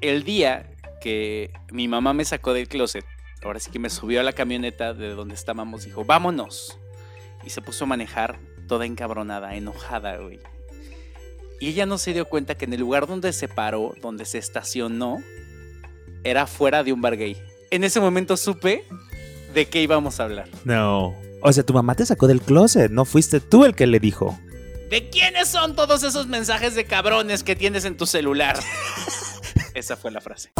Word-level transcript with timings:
el 0.00 0.24
día 0.24 0.70
que 1.00 1.52
mi 1.70 1.88
mamá 1.88 2.12
me 2.12 2.24
sacó 2.24 2.52
del 2.52 2.68
closet, 2.68 3.04
ahora 3.42 3.60
sí 3.60 3.70
que 3.70 3.78
me 3.78 3.90
subió 3.90 4.20
a 4.20 4.22
la 4.22 4.32
camioneta 4.32 4.94
de 4.94 5.10
donde 5.14 5.34
estábamos, 5.34 5.84
dijo, 5.84 6.04
vámonos. 6.04 6.78
Y 7.44 7.50
se 7.50 7.62
puso 7.62 7.84
a 7.84 7.86
manejar 7.86 8.38
toda 8.66 8.86
encabronada, 8.86 9.54
enojada, 9.54 10.16
güey. 10.16 10.40
Y 11.60 11.68
ella 11.68 11.86
no 11.86 11.98
se 11.98 12.12
dio 12.12 12.26
cuenta 12.26 12.56
que 12.56 12.66
en 12.66 12.72
el 12.72 12.80
lugar 12.80 13.06
donde 13.06 13.32
se 13.32 13.48
paró, 13.48 13.94
donde 14.00 14.24
se 14.24 14.38
estacionó, 14.38 15.18
era 16.24 16.46
fuera 16.46 16.84
de 16.84 16.92
un 16.92 17.00
bar 17.00 17.16
gay. 17.16 17.36
En 17.70 17.84
ese 17.84 18.00
momento 18.00 18.36
supe 18.36 18.84
de 19.54 19.66
qué 19.66 19.82
íbamos 19.82 20.20
a 20.20 20.24
hablar. 20.24 20.48
No. 20.64 21.14
O 21.40 21.52
sea, 21.52 21.64
tu 21.64 21.72
mamá 21.72 21.94
te 21.94 22.06
sacó 22.06 22.26
del 22.26 22.40
closet, 22.40 22.90
no 22.90 23.04
fuiste 23.04 23.40
tú 23.40 23.64
el 23.64 23.74
que 23.74 23.86
le 23.86 24.00
dijo. 24.00 24.38
¿De 24.90 25.08
quiénes 25.10 25.48
son 25.48 25.76
todos 25.76 26.02
esos 26.02 26.26
mensajes 26.26 26.74
de 26.74 26.84
cabrones 26.84 27.42
que 27.42 27.54
tienes 27.56 27.84
en 27.84 27.96
tu 27.96 28.06
celular? 28.06 28.58
Esa 29.74 29.96
fue 29.96 30.10
la 30.10 30.20
frase. 30.20 30.52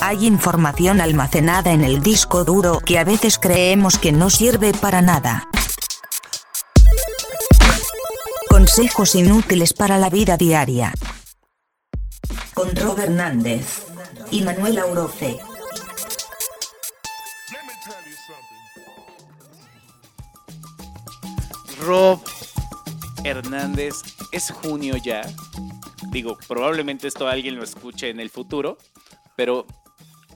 Hay 0.00 0.26
información 0.26 1.00
almacenada 1.00 1.72
en 1.72 1.82
el 1.82 2.02
disco 2.02 2.44
duro 2.44 2.80
que 2.80 2.98
a 2.98 3.04
veces 3.04 3.38
creemos 3.38 3.98
que 3.98 4.12
no 4.12 4.28
sirve 4.28 4.72
para 4.74 5.00
nada. 5.00 5.48
Consejos 8.48 9.14
inútiles 9.14 9.72
para 9.72 9.98
la 9.98 10.10
vida 10.10 10.36
diaria. 10.36 10.92
Con 12.52 12.76
Rob 12.76 12.98
Hernández 13.00 13.86
y 14.30 14.42
Manuel 14.42 14.78
Auroce. 14.78 15.38
Rob 21.80 22.20
Hernández, 23.24 23.94
es 24.34 24.50
junio 24.50 24.96
ya. 24.96 25.22
Digo, 26.10 26.36
probablemente 26.48 27.06
esto 27.06 27.28
alguien 27.28 27.54
lo 27.56 27.62
escuche 27.62 28.10
en 28.10 28.18
el 28.18 28.30
futuro, 28.30 28.78
pero 29.36 29.66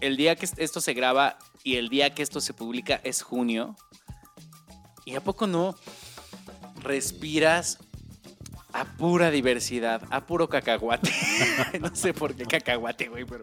el 0.00 0.16
día 0.16 0.36
que 0.36 0.48
esto 0.56 0.80
se 0.80 0.94
graba 0.94 1.36
y 1.64 1.76
el 1.76 1.88
día 1.88 2.14
que 2.14 2.22
esto 2.22 2.40
se 2.40 2.54
publica 2.54 3.00
es 3.02 3.22
junio. 3.22 3.74
¿Y 5.04 5.16
a 5.16 5.20
poco 5.20 5.46
no 5.46 5.74
respiras 6.82 7.78
a 8.72 8.84
pura 8.84 9.32
diversidad, 9.32 10.02
a 10.10 10.26
puro 10.26 10.48
cacahuate? 10.48 11.10
no 11.80 11.94
sé 11.94 12.14
por 12.14 12.34
qué 12.34 12.44
cacahuate, 12.44 13.08
güey, 13.08 13.24
pero 13.24 13.42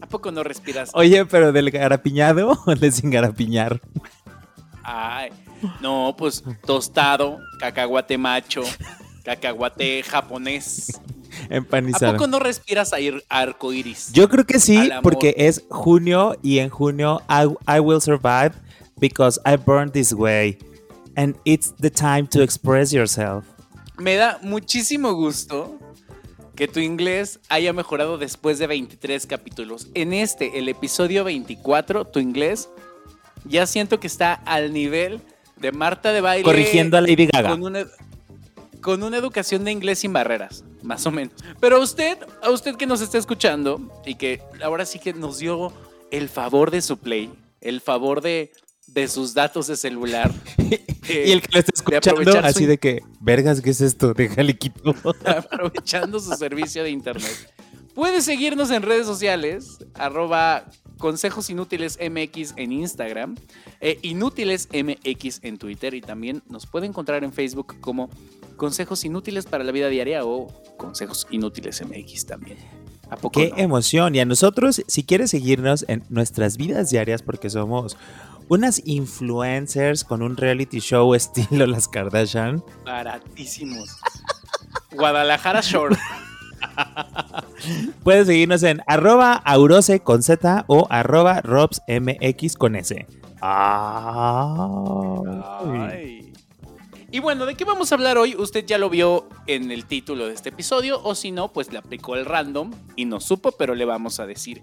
¿a 0.00 0.06
poco 0.06 0.30
no 0.30 0.44
respiras? 0.44 0.90
Oye, 0.94 1.26
pero 1.26 1.50
del 1.50 1.70
garapiñado 1.70 2.62
o 2.64 2.74
de 2.76 2.92
sin 2.92 3.10
garapiñar? 3.10 3.80
Ay, 4.84 5.30
no, 5.80 6.14
pues 6.16 6.44
tostado, 6.64 7.38
cacahuate 7.58 8.16
macho, 8.18 8.62
cacahuate 9.36 10.02
japonés. 10.02 11.00
Empanizado. 11.48 12.12
¿A 12.12 12.14
poco 12.14 12.26
no 12.26 12.38
respiras 12.38 12.92
ir 12.98 13.22
arco 13.28 13.72
iris? 13.72 14.12
Yo 14.12 14.28
creo 14.28 14.44
que 14.44 14.58
sí, 14.58 14.90
porque 15.02 15.34
es 15.36 15.62
junio 15.70 16.36
y 16.42 16.58
en 16.58 16.68
junio 16.68 17.22
I, 17.28 17.46
I 17.76 17.80
will 17.80 18.00
survive 18.00 18.52
because 18.98 19.40
I 19.46 19.56
burned 19.56 19.92
this 19.92 20.12
way. 20.12 20.58
And 21.16 21.36
it's 21.44 21.72
the 21.80 21.90
time 21.90 22.26
to 22.28 22.42
express 22.42 22.92
yourself. 22.92 23.44
Me 23.98 24.16
da 24.16 24.38
muchísimo 24.42 25.12
gusto 25.14 25.78
que 26.56 26.66
tu 26.66 26.80
inglés 26.80 27.40
haya 27.48 27.72
mejorado 27.72 28.18
después 28.18 28.58
de 28.58 28.66
23 28.66 29.26
capítulos. 29.26 29.88
En 29.94 30.12
este, 30.12 30.58
el 30.58 30.68
episodio 30.68 31.24
24, 31.24 32.06
tu 32.06 32.18
inglés 32.18 32.68
ya 33.44 33.66
siento 33.66 34.00
que 34.00 34.06
está 34.06 34.34
al 34.34 34.72
nivel 34.72 35.20
de 35.56 35.72
Marta 35.72 36.12
de 36.12 36.20
Baile. 36.20 36.44
Corrigiendo 36.44 36.96
a 36.96 37.00
Lady 37.00 37.26
Gaga. 37.26 37.50
Con 37.50 37.62
una, 37.62 37.86
con 38.80 39.02
una 39.02 39.18
educación 39.18 39.64
de 39.64 39.72
inglés 39.72 40.00
sin 40.00 40.12
barreras, 40.12 40.64
más 40.82 41.06
o 41.06 41.10
menos. 41.10 41.34
Pero 41.60 41.76
a 41.76 41.80
usted, 41.80 42.18
a 42.42 42.50
usted 42.50 42.76
que 42.76 42.86
nos 42.86 43.00
está 43.00 43.18
escuchando 43.18 44.02
y 44.04 44.14
que 44.14 44.42
ahora 44.62 44.86
sí 44.86 44.98
que 44.98 45.12
nos 45.12 45.38
dio 45.38 45.72
el 46.10 46.28
favor 46.28 46.70
de 46.70 46.82
su 46.82 46.98
play, 46.98 47.30
el 47.60 47.80
favor 47.80 48.20
de, 48.20 48.52
de 48.86 49.08
sus 49.08 49.34
datos 49.34 49.66
de 49.66 49.76
celular. 49.76 50.32
y 51.08 51.30
el 51.32 51.42
que 51.42 51.48
lo 51.52 51.58
está 51.60 51.72
escuchando 51.74 52.38
así 52.42 52.66
de 52.66 52.78
que, 52.78 53.02
vergas, 53.20 53.60
¿qué 53.60 53.70
es 53.70 53.80
esto? 53.80 54.14
Deja 54.14 54.40
el 54.40 54.50
equipo. 54.50 54.94
aprovechando 55.24 56.18
su 56.18 56.32
servicio 56.34 56.82
de 56.82 56.90
internet. 56.90 57.52
Puede 57.94 58.22
seguirnos 58.22 58.70
en 58.70 58.82
redes 58.82 59.06
sociales, 59.06 59.78
arroba 59.94 60.64
Consejos 60.98 61.50
Inútiles 61.50 61.98
MX 61.98 62.54
en 62.56 62.72
Instagram, 62.72 63.36
e 63.80 63.98
Inútiles 64.02 64.68
MX 64.72 65.40
en 65.42 65.58
Twitter 65.58 65.94
y 65.94 66.00
también 66.00 66.42
nos 66.48 66.66
puede 66.66 66.86
encontrar 66.86 67.24
en 67.24 67.32
Facebook 67.32 67.80
como 67.80 68.08
Consejos 68.60 69.06
Inútiles 69.06 69.46
para 69.46 69.64
la 69.64 69.72
Vida 69.72 69.88
Diaria 69.88 70.22
o 70.22 70.48
Consejos 70.76 71.26
Inútiles 71.30 71.82
MX 71.82 72.26
también. 72.26 72.58
¿A 73.08 73.16
poco 73.16 73.40
Qué 73.40 73.54
emoción. 73.56 74.14
Y 74.14 74.20
a 74.20 74.26
nosotros, 74.26 74.82
si 74.86 75.02
quieres 75.02 75.30
seguirnos 75.30 75.86
en 75.88 76.04
nuestras 76.10 76.58
vidas 76.58 76.90
diarias, 76.90 77.22
porque 77.22 77.48
somos 77.48 77.96
unas 78.48 78.82
influencers 78.84 80.04
con 80.04 80.20
un 80.20 80.36
reality 80.36 80.80
show 80.80 81.14
estilo 81.14 81.66
Las 81.66 81.88
Kardashian. 81.88 82.62
Baratísimos. 82.84 83.96
Guadalajara 84.92 85.62
Shore. 85.62 85.96
Puedes 88.04 88.26
seguirnos 88.26 88.62
en 88.62 88.82
arroba 88.86 89.32
aurose 89.36 90.00
con 90.00 90.22
Z 90.22 90.66
o 90.66 90.86
arroba 90.90 91.40
robsmx 91.40 92.56
con 92.58 92.76
S. 92.76 93.06
Y 97.12 97.18
bueno, 97.18 97.44
¿de 97.44 97.56
qué 97.56 97.64
vamos 97.64 97.90
a 97.90 97.96
hablar 97.96 98.18
hoy? 98.18 98.36
Usted 98.36 98.64
ya 98.64 98.78
lo 98.78 98.88
vio 98.88 99.28
en 99.48 99.72
el 99.72 99.84
título 99.84 100.28
de 100.28 100.34
este 100.34 100.50
episodio, 100.50 101.02
o 101.02 101.16
si 101.16 101.32
no, 101.32 101.52
pues 101.52 101.72
le 101.72 101.78
aplicó 101.78 102.14
el 102.14 102.24
random 102.24 102.70
y 102.94 103.04
no 103.04 103.18
supo, 103.18 103.50
pero 103.52 103.74
le 103.74 103.84
vamos 103.84 104.20
a 104.20 104.26
decir. 104.26 104.62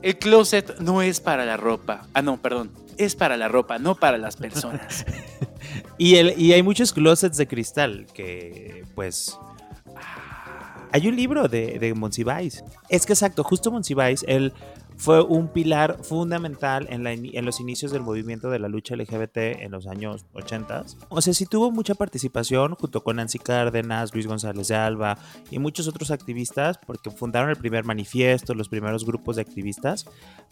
El 0.00 0.16
closet 0.18 0.78
no 0.78 1.02
es 1.02 1.20
para 1.20 1.44
la 1.44 1.58
ropa. 1.58 2.06
Ah, 2.14 2.22
no, 2.22 2.38
perdón. 2.38 2.70
Es 2.96 3.14
para 3.14 3.36
la 3.36 3.48
ropa, 3.48 3.78
no 3.78 3.94
para 3.94 4.16
las 4.16 4.36
personas. 4.36 5.04
y, 5.98 6.16
el, 6.16 6.40
y 6.40 6.54
hay 6.54 6.62
muchos 6.62 6.94
closets 6.94 7.36
de 7.36 7.46
cristal 7.46 8.06
que, 8.14 8.86
pues, 8.94 9.38
hay 10.92 11.08
un 11.08 11.16
libro 11.16 11.46
de, 11.46 11.78
de 11.78 11.92
Monsiváis. 11.92 12.64
Es 12.88 13.04
que 13.04 13.12
exacto, 13.12 13.44
justo 13.44 13.70
Monsiváis, 13.70 14.24
él 14.26 14.54
fue 14.96 15.22
un 15.22 15.48
pilar 15.48 15.98
fundamental 16.02 16.86
en, 16.90 17.06
en, 17.06 17.44
los 17.44 17.60
inicios 17.60 17.92
del 17.92 18.02
movimiento 18.02 18.50
de 18.50 18.58
la 18.58 18.68
lucha 18.68 18.96
LGBT 18.96 19.36
en 19.36 19.70
los 19.70 19.86
años 19.86 20.24
80. 20.32 20.84
O 21.08 21.20
sea, 21.20 21.34
sí 21.34 21.46
tuvo 21.46 21.70
mucha 21.70 21.94
participación 21.94 22.74
junto 22.74 23.02
con 23.04 23.16
Nancy 23.16 23.38
Cárdenas, 23.38 24.14
Luis 24.14 24.26
González 24.26 24.68
de 24.68 24.74
Alba 24.74 25.18
y 25.50 25.58
muchos 25.58 25.86
otros 25.86 26.10
activistas 26.10 26.78
porque 26.78 27.10
fundaron 27.10 27.50
el 27.50 27.56
primer 27.56 27.84
manifiesto, 27.84 28.54
los 28.54 28.68
primeros 28.68 29.04
grupos 29.04 29.36
de 29.36 29.42
activistas. 29.42 30.06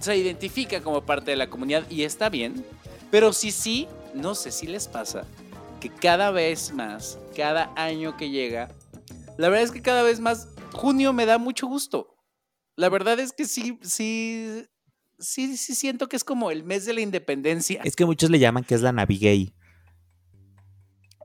se 0.01 0.17
identifica 0.17 0.83
como 0.83 1.03
parte 1.03 1.31
de 1.31 1.37
la 1.37 1.49
comunidad 1.49 1.89
y 1.89 2.03
está 2.03 2.29
bien, 2.29 2.65
pero 3.11 3.33
si 3.33 3.51
sí, 3.51 3.89
no 4.15 4.35
sé 4.35 4.51
si 4.51 4.67
les 4.67 4.89
pasa 4.89 5.25
que 5.81 5.89
cada 5.89 6.31
vez 6.31 6.73
más, 6.73 7.19
cada 7.37 7.73
año 7.77 8.17
que 8.17 8.31
llega, 8.31 8.71
la 9.37 9.49
verdad 9.49 9.65
es 9.65 9.71
que 9.71 9.83
cada 9.83 10.03
vez 10.03 10.21
más, 10.21 10.49
junio 10.73 11.13
me 11.13 11.27
da 11.27 11.39
mucho 11.39 11.67
gusto. 11.67 12.17
La 12.77 12.89
verdad 12.89 13.19
es 13.21 13.33
que 13.33 13.45
sí, 13.45 13.79
sí, 13.83 14.65
sí, 15.19 15.57
sí 15.57 15.75
siento 15.75 16.09
que 16.09 16.17
es 16.17 16.25
como 16.25 16.51
el 16.51 16.65
mes 16.65 16.85
de 16.85 16.95
la 16.95 17.01
independencia. 17.01 17.81
Es 17.85 17.97
que 17.97 18.05
muchos 18.05 18.31
le 18.31 18.39
llaman 18.39 18.65
que 18.65 18.75
es 18.75 18.83
la 18.83 18.93
Navigay. 18.93 19.53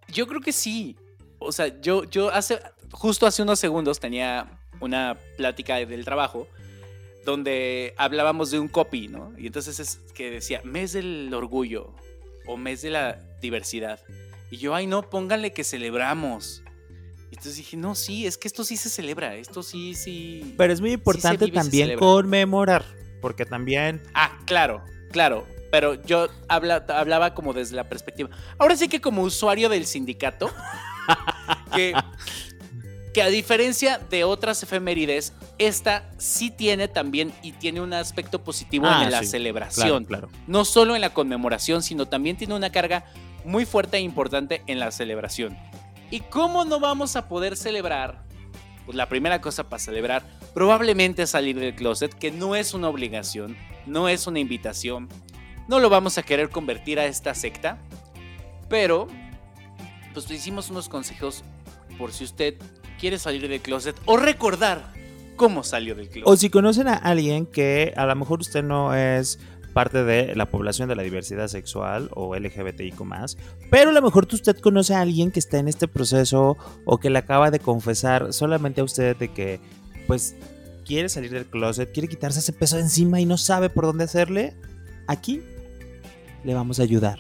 Yo 0.10 0.28
creo 0.28 0.42
que 0.42 0.52
sí. 0.54 0.96
O 1.40 1.52
sea, 1.52 1.82
yo, 1.82 2.04
yo 2.06 2.30
hace, 2.30 2.60
justo 2.92 3.26
hace 3.26 3.42
unos 3.42 3.60
segundos 3.60 4.00
tenía 4.00 4.60
una 4.80 5.18
plática 5.38 5.78
del 5.78 6.06
trabajo 6.06 6.48
donde 7.26 7.94
hablábamos 7.98 8.52
de 8.52 8.60
un 8.60 8.68
copy, 8.68 9.08
¿no? 9.08 9.34
Y 9.38 9.48
entonces 9.48 9.80
es 9.80 10.00
que 10.14 10.30
decía, 10.30 10.62
mes 10.64 10.94
del 10.94 11.34
orgullo 11.34 11.94
o 12.46 12.58
mes 12.58 12.82
de 12.82 12.90
la 12.90 13.20
diversidad. 13.42 14.00
Y 14.52 14.58
yo, 14.58 14.76
ay, 14.76 14.88
no, 14.88 15.10
pónganle 15.10 15.54
que 15.54 15.64
celebramos. 15.64 16.62
Y 17.32 17.36
entonces 17.36 17.56
dije, 17.56 17.78
no, 17.78 17.96
sí, 17.96 18.28
es 18.28 18.38
que 18.38 18.48
esto 18.48 18.64
sí 18.64 18.78
se 18.78 18.90
celebra, 18.90 19.36
esto 19.36 19.64
sí, 19.64 19.96
sí. 19.96 20.54
Pero 20.58 20.74
es 20.74 20.82
muy 20.82 20.92
importante 20.92 21.46
vive 21.46 21.58
también 21.58 21.98
conmemorar, 21.98 22.86
porque 23.24 23.46
también 23.46 24.04
Ah, 24.14 24.38
claro, 24.46 24.84
claro. 25.12 25.48
Pero 25.72 25.96
yo 26.04 26.28
habla- 26.48 26.86
hablaba 26.90 27.34
como 27.34 27.52
desde 27.54 27.76
la 27.76 27.86
perspectiva. 27.90 28.30
Ahora 28.60 28.76
sí 28.76 28.88
que 28.88 29.02
como 29.02 29.24
usuario 29.24 29.70
del 29.70 29.88
sindicato, 29.88 30.52
que, 31.74 31.96
que 33.12 33.22
a 33.24 33.28
diferencia 33.28 33.98
de 34.12 34.24
otras 34.24 34.62
efemérides, 34.62 35.34
esta 35.58 36.04
sí 36.20 36.52
tiene 36.52 36.88
también 36.88 37.34
y 37.42 37.54
tiene 37.54 37.82
un 37.82 37.92
aspecto 37.94 38.44
positivo 38.44 38.86
Ah, 38.88 39.04
en 39.04 39.12
la 39.12 39.22
sí, 39.22 39.26
celebración. 39.28 40.06
claro, 40.06 40.28
claro. 40.30 40.44
No 40.46 40.64
solo 40.66 40.94
en 40.96 41.02
la 41.02 41.12
conmemoración, 41.12 41.82
sino 41.82 42.06
también 42.08 42.38
tiene 42.38 42.54
una 42.54 42.72
carga 42.72 43.06
muy 43.46 43.66
fuerte 43.66 43.98
e 43.98 44.02
importante 44.02 44.62
en 44.68 44.80
la 44.80 44.92
celebración. 44.92 45.58
¿Y 46.12 46.20
cómo 46.20 46.66
no 46.66 46.80
vamos 46.80 47.16
a 47.16 47.28
poder 47.28 47.58
celebrar? 47.58 48.22
Pues 48.86 48.96
la 48.98 49.08
primera 49.08 49.42
cosa 49.42 49.70
para 49.70 49.80
celebrar, 49.80 50.26
probablemente 50.54 51.26
salir 51.26 51.60
del 51.60 51.76
closet, 51.76 52.14
que 52.14 52.32
no 52.32 52.56
es 52.56 52.74
una 52.74 52.90
obligación, 52.90 53.56
no 53.86 54.10
es 54.10 54.28
una 54.28 54.40
invitación. 54.40 55.10
No 55.68 55.80
lo 55.80 55.90
vamos 55.90 56.18
a 56.18 56.24
querer 56.24 56.50
convertir 56.50 57.00
a 57.00 57.06
esta 57.06 57.34
secta, 57.34 57.78
pero 58.70 59.08
pues 60.14 60.30
hicimos 60.30 60.70
unos 60.70 60.90
consejos 60.90 61.44
por 61.98 62.12
si 62.12 62.26
usted 62.26 62.56
quiere 63.00 63.18
salir 63.18 63.48
del 63.48 63.62
closet 63.62 63.96
o 64.06 64.18
recordar 64.18 64.94
cómo 65.36 65.64
salió 65.64 65.96
del 65.96 66.10
closet. 66.10 66.28
O 66.28 66.36
si 66.36 66.50
conocen 66.50 66.88
a 66.88 66.96
alguien 66.96 67.46
que 67.46 67.94
a 67.96 68.06
lo 68.06 68.16
mejor 68.16 68.42
usted 68.42 68.64
no 68.64 68.94
es 68.94 69.40
parte 69.74 70.04
de 70.04 70.36
la 70.36 70.46
población 70.50 70.88
de 70.88 70.96
la 70.96 71.04
diversidad 71.04 71.48
sexual 71.48 72.10
o 72.14 72.36
LGBTIQ 72.36 72.96
pero 73.70 73.90
a 73.90 73.94
lo 73.94 74.02
mejor 74.02 74.28
usted 74.32 74.58
conoce 74.60 74.94
a 74.96 75.02
alguien 75.02 75.32
que 75.32 75.40
está 75.40 75.58
en 75.60 75.68
este 75.68 75.88
proceso 75.88 76.58
o 76.86 76.98
que 77.00 77.10
le 77.10 77.20
acaba 77.20 77.52
de 77.52 77.60
confesar 77.60 78.32
solamente 78.34 78.82
a 78.82 78.84
usted 78.84 79.18
de 79.18 79.28
que 79.34 79.60
pues 80.08 80.36
quiere 80.86 81.10
salir 81.10 81.32
del 81.32 81.46
closet, 81.46 81.92
quiere 81.92 82.08
quitarse 82.08 82.40
ese 82.40 82.54
peso 82.54 82.76
de 82.78 82.84
encima 82.84 83.20
y 83.20 83.26
no 83.26 83.38
sabe 83.38 83.70
por 83.70 83.86
dónde 83.86 84.04
hacerle, 84.04 84.54
aquí 85.08 85.42
le 86.44 86.54
vamos 86.54 86.80
a 86.80 86.84
ayudar. 86.84 87.20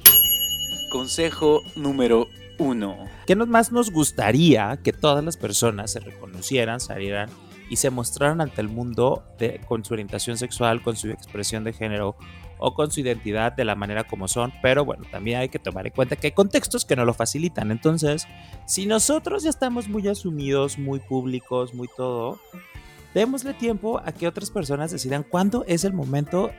Consejo 0.91 1.61
número 1.75 2.27
uno. 2.59 2.97
¿Qué 3.25 3.35
más 3.35 3.71
nos 3.71 3.89
gustaría 3.91 4.77
que 4.83 4.94
todas 4.94 5.23
las 5.23 5.38
personas 5.38 5.91
se 5.91 6.00
reconocieran, 6.01 6.79
salieran 6.79 7.29
y 7.69 7.77
se 7.77 7.89
mostraran 7.89 8.41
ante 8.41 8.61
el 8.61 8.67
mundo 8.67 9.23
de- 9.39 9.59
con 9.67 9.83
su 9.83 9.94
orientación 9.94 10.38
sexual, 10.38 10.83
con 10.83 10.95
su 10.95 11.09
expresión 11.09 11.63
de 11.63 11.73
género 11.73 12.15
o 12.65 12.74
con 12.74 12.89
su 12.92 13.01
identidad 13.01 13.51
de 13.51 13.65
la 13.65 13.75
manera 13.75 14.06
como 14.06 14.30
son? 14.30 14.54
Pero 14.62 14.86
bueno, 14.86 15.04
también 15.12 15.39
hay 15.39 15.50
que 15.50 15.60
tomar 15.60 15.86
en 15.86 15.92
cuenta 15.92 16.15
que 16.15 16.27
hay 16.27 16.31
contextos 16.31 16.86
que 16.86 16.95
no 16.95 17.04
lo 17.04 17.13
facilitan. 17.13 17.71
Entonces, 17.71 18.25
si 18.65 18.86
nosotros 18.86 19.44
ya 19.44 19.50
estamos 19.50 19.89
muy 19.89 20.07
asumidos, 20.07 20.80
muy 20.80 21.00
públicos, 21.00 21.74
muy 21.74 21.89
todo, 21.98 22.39
démosle 23.13 23.54
tiempo 23.54 24.01
a 24.06 24.13
que 24.13 24.27
otras 24.27 24.50
personas 24.50 24.92
decidan 24.92 25.24
cuándo 25.24 25.65
es 25.68 25.83
el 25.83 25.92
momento 25.92 26.51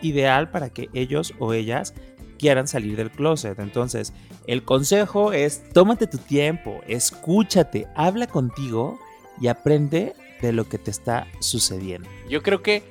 ideal 0.00 0.50
para 0.50 0.70
que 0.70 0.88
ellos 0.94 1.34
o 1.38 1.52
ellas 1.52 1.92
quieran 2.38 2.66
salir 2.66 2.96
del 2.96 3.10
closet. 3.10 3.58
Entonces, 3.58 4.14
el 4.46 4.64
consejo 4.64 5.34
es 5.34 5.62
tómate 5.74 6.06
tu 6.06 6.16
tiempo, 6.16 6.80
escúchate, 6.88 7.86
habla 7.94 8.26
contigo 8.28 8.98
y 9.38 9.48
aprende 9.48 10.14
de 10.40 10.52
lo 10.52 10.66
que 10.70 10.78
te 10.78 10.90
está 10.90 11.26
sucediendo. 11.40 12.08
Yo 12.30 12.42
creo 12.42 12.62
que 12.62 12.82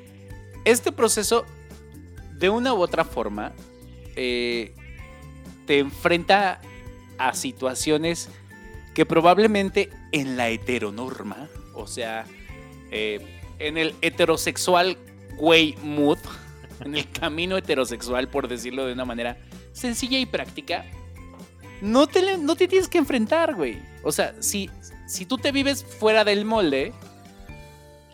este 0.66 0.92
proceso, 0.92 1.46
de 2.38 2.50
una 2.50 2.74
u 2.74 2.82
otra 2.82 3.04
forma, 3.04 3.54
eh, 4.16 4.74
te 5.66 5.80
enfrenta 5.80 6.62
a 7.18 7.34
situaciones 7.34 8.30
que 8.94 9.06
probablemente 9.06 9.90
en 10.12 10.38
la 10.38 10.50
heteronorma, 10.50 11.50
o 11.74 11.88
sea, 11.88 12.26
eh, 12.92 13.20
en 13.60 13.78
el 13.78 13.96
heterosexual 14.02 14.98
way 15.38 15.76
mood, 15.84 16.20
en 16.86 16.96
el 16.96 17.10
camino 17.12 17.58
heterosexual, 17.58 18.28
por 18.30 18.48
decirlo 18.48 18.86
de 18.86 18.94
una 18.94 19.06
manera 19.06 19.38
sencilla 19.74 20.20
y 20.20 20.26
práctica, 20.26 20.86
no 21.82 22.08
te, 22.08 22.38
no 22.38 22.56
te 22.56 22.68
tienes 22.68 22.88
que 22.88 22.98
enfrentar, 22.98 23.56
güey. 23.56 23.80
O 24.04 24.12
sea, 24.12 24.34
si, 24.42 24.70
si 25.08 25.26
tú 25.26 25.38
te 25.38 25.52
vives 25.52 25.84
fuera 25.84 26.24
del 26.24 26.46
molde, 26.46 26.94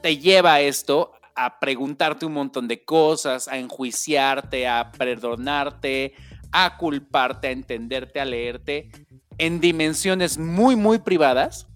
te 0.01 0.17
lleva 0.17 0.59
esto 0.59 1.13
a 1.35 1.59
preguntarte 1.59 2.25
un 2.25 2.33
montón 2.33 2.67
de 2.67 2.83
cosas, 2.83 3.47
a 3.47 3.57
enjuiciarte, 3.57 4.67
a 4.67 4.91
perdonarte, 4.91 6.13
a 6.51 6.77
culparte, 6.77 7.47
a 7.47 7.51
entenderte, 7.51 8.19
a 8.19 8.25
leerte 8.25 8.89
en 9.37 9.59
dimensiones 9.59 10.37
muy, 10.37 10.75
muy 10.75 10.99
privadas. 10.99 11.67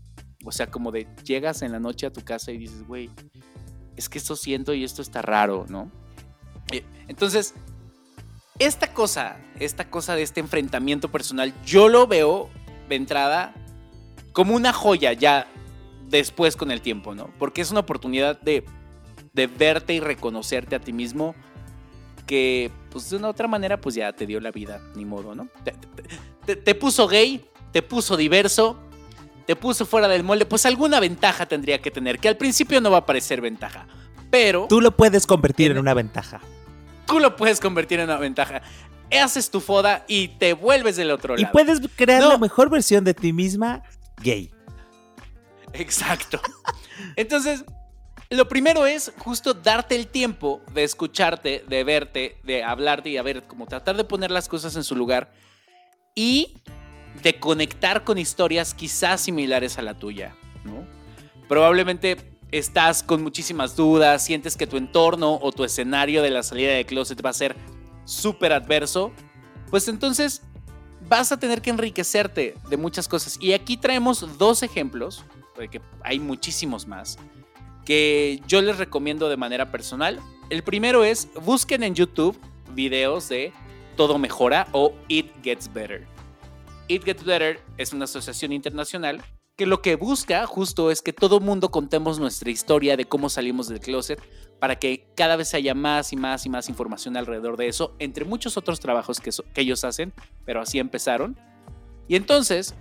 O 0.46 0.52
sea, 0.52 0.68
como 0.68 0.92
de 0.92 1.08
llegas 1.24 1.62
en 1.62 1.72
la 1.72 1.80
noche 1.80 2.06
a 2.06 2.14
tu 2.14 2.24
casa 2.24 2.52
y 2.52 2.58
dices, 2.58 2.86
güey, 2.88 3.10
es 3.96 4.08
que 4.08 4.18
esto 4.18 4.36
siento 4.36 4.74
y 4.74 4.84
esto 4.84 5.02
está 5.02 5.22
raro, 5.22 5.66
¿no? 5.68 5.92
Eh, 6.72 6.84
Entonces, 7.08 7.54
esta 8.60 8.94
cosa, 8.94 9.38
esta 9.60 9.90
cosa 9.90 10.16
de 10.16 10.24
este 10.24 10.40
enfrentamiento 10.40 11.12
personal, 11.12 11.54
yo 11.66 11.90
lo 11.90 12.08
veo 12.08 12.50
de 12.90 12.96
entrada 12.96 13.54
como 14.32 14.56
una 14.56 14.72
joya 14.72 15.14
ya 15.14 15.48
después 16.10 16.56
con 16.56 16.72
el 16.72 16.82
tiempo, 16.82 17.16
¿no? 17.16 17.30
Porque 17.38 17.62
es 17.62 17.72
una 17.72 17.82
oportunidad 17.82 18.40
de, 18.40 18.64
de 19.38 19.48
verte 19.48 19.94
y 19.94 20.02
reconocerte 20.02 20.76
a 20.76 20.80
ti 20.82 20.92
mismo 20.92 21.34
que, 22.26 22.70
pues 22.90 23.10
de 23.10 23.16
una 23.16 23.30
otra 23.30 23.48
manera, 23.48 23.80
pues 23.80 23.96
ya 23.96 24.12
te 24.12 24.26
dio 24.26 24.42
la 24.42 24.52
vida, 24.52 24.82
ni 24.96 25.06
modo, 25.06 25.34
¿no? 25.34 25.48
Te, 25.64 25.74
te- 26.46 26.56
te 26.58 26.76
puso 26.76 27.08
gay, 27.08 27.46
te 27.72 27.82
puso 27.82 28.18
diverso, 28.18 28.78
te 29.46 29.56
puso 29.56 29.86
fuera 29.86 30.10
del 30.10 30.24
molde, 30.24 30.46
pues 30.46 30.66
alguna 30.66 31.00
ventaja 31.00 31.46
tendría 31.46 31.82
que 31.82 31.90
tener, 31.92 32.20
que 32.20 32.28
al 32.28 32.36
principio 32.36 32.82
no 32.82 32.92
va 32.92 32.98
a 32.98 33.06
parecer 33.06 33.40
ventaja, 33.40 33.88
pero 34.30 34.66
Tú 34.68 34.82
lo 34.82 34.92
puedes 34.98 35.26
convertir 35.26 35.72
en 35.72 35.78
una 35.78 35.94
ventaja. 35.94 36.42
tú 37.06 37.20
lo 37.22 37.38
puedes 37.38 37.62
convertir 37.62 38.00
en 38.02 38.10
una 38.10 38.18
ventaja. 38.20 38.62
Haces 39.22 39.50
tu 39.50 39.62
foda 39.62 40.04
y 40.10 40.28
te 40.38 40.52
vuelves 40.52 40.98
del 40.98 41.12
otro 41.12 41.36
Y 41.38 41.44
lado. 41.44 41.54
puedes 41.54 41.80
crear 41.96 42.22
No. 42.24 42.28
la 42.30 42.38
mejor 42.38 42.70
versión 42.70 43.06
de 43.06 43.14
ti 43.14 43.32
misma 43.32 43.84
gay. 44.22 44.52
Exacto. 45.74 46.42
Entonces, 47.16 47.64
lo 48.30 48.48
primero 48.48 48.86
es 48.86 49.14
justo 49.20 49.54
darte 49.54 49.96
el 49.96 50.08
tiempo 50.08 50.62
de 50.74 50.84
escucharte, 50.84 51.64
de 51.68 51.84
verte, 51.84 52.38
de 52.44 52.64
hablarte 52.64 53.10
y 53.10 53.18
a 53.18 53.24
ver, 53.24 53.44
como 53.44 53.68
tratar 53.68 53.96
de 53.96 54.04
poner 54.04 54.32
las 54.32 54.50
cosas 54.50 54.76
en 54.76 54.84
su 54.84 54.96
lugar 54.96 55.32
y 56.14 56.56
de 57.24 57.40
conectar 57.40 58.04
con 58.04 58.18
historias 58.18 58.74
quizás 58.74 59.22
similares 59.22 59.78
a 59.78 59.82
la 59.82 59.98
tuya, 59.98 60.36
¿no? 60.66 60.86
Probablemente 61.48 62.18
estás 62.52 63.04
con 63.04 63.24
muchísimas 63.24 63.76
dudas, 63.76 64.24
sientes 64.24 64.58
que 64.58 64.68
tu 64.68 64.78
entorno 64.78 65.40
o 65.42 65.52
tu 65.52 65.64
escenario 65.64 66.22
de 66.22 66.30
la 66.30 66.44
salida 66.44 66.74
de 66.74 66.86
closet 66.86 67.24
va 67.26 67.30
a 67.30 67.34
ser 67.34 67.56
súper 68.06 68.54
adverso, 68.54 69.12
pues 69.70 69.88
entonces 69.88 70.42
vas 71.08 71.32
a 71.32 71.40
tener 71.40 71.62
que 71.62 71.70
enriquecerte 71.70 72.56
de 72.70 72.78
muchas 72.78 73.08
cosas. 73.08 73.38
Y 73.40 73.54
aquí 73.54 73.78
traemos 73.78 74.38
dos 74.38 74.64
ejemplos, 74.64 75.24
porque 75.56 75.82
hay 76.04 76.20
muchísimos 76.20 76.88
más, 76.88 77.18
que 77.88 78.42
yo 78.50 78.62
les 78.62 78.78
recomiendo 78.78 79.30
de 79.30 79.38
manera 79.38 79.72
personal. 79.72 80.20
El 80.50 80.62
primero 80.62 81.06
es, 81.06 81.30
busquen 81.42 81.84
en 81.84 81.96
YouTube 81.96 82.38
videos 82.74 83.30
de 83.30 83.54
Todo 83.96 84.18
Mejora 84.18 84.68
o 84.74 84.94
It 85.08 85.28
Gets 85.42 85.72
Better. 85.72 86.06
It 86.90 87.06
Gets 87.06 87.24
Better 87.24 87.62
es 87.78 87.94
una 87.94 88.04
asociación 88.04 88.52
internacional 88.52 89.24
que 89.56 89.66
lo 89.66 89.82
que 89.82 89.96
busca 89.96 90.46
justo 90.46 90.92
es 90.92 91.02
que 91.02 91.14
todo 91.14 91.40
mundo 91.40 91.72
contemos 91.72 92.20
nuestra 92.20 92.52
historia 92.52 92.98
de 92.98 93.06
cómo 93.06 93.30
salimos 93.30 93.70
del 93.70 93.80
closet 93.80 94.22
para 94.60 94.76
que 94.78 95.08
cada 95.16 95.38
vez 95.38 95.54
haya 95.54 95.74
más 95.74 96.12
y 96.12 96.18
más 96.18 96.46
y 96.46 96.50
más 96.50 96.68
información 96.68 97.16
alrededor 97.16 97.56
de 97.56 97.70
eso, 97.70 97.96
entre 98.00 98.26
muchos 98.26 98.58
otros 98.58 98.82
trabajos 98.82 99.22
que, 99.22 99.32
ellos 99.56 99.86
hacen, 99.86 100.12
pero 100.44 100.60
así 100.60 100.78
empezaron. 100.78 101.38
Y 102.10 102.18
entonces, 102.18 102.76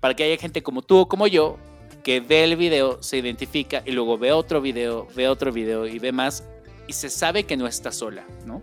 para 0.00 0.14
que 0.14 0.24
haya 0.24 0.36
gente 0.36 0.62
como 0.62 0.82
tú 0.82 0.98
o 0.98 1.08
como 1.08 1.26
yo, 1.26 1.56
que 2.02 2.20
ve 2.20 2.44
el 2.44 2.56
video, 2.56 3.02
se 3.02 3.18
identifica 3.18 3.82
y 3.84 3.92
luego 3.92 4.18
ve 4.18 4.32
otro 4.32 4.60
video, 4.60 5.06
ve 5.14 5.28
otro 5.28 5.52
video 5.52 5.86
y 5.86 5.98
ve 5.98 6.12
más, 6.12 6.44
y 6.86 6.92
se 6.92 7.10
sabe 7.10 7.44
que 7.44 7.56
no 7.56 7.66
está 7.66 7.92
sola, 7.92 8.24
¿no? 8.46 8.62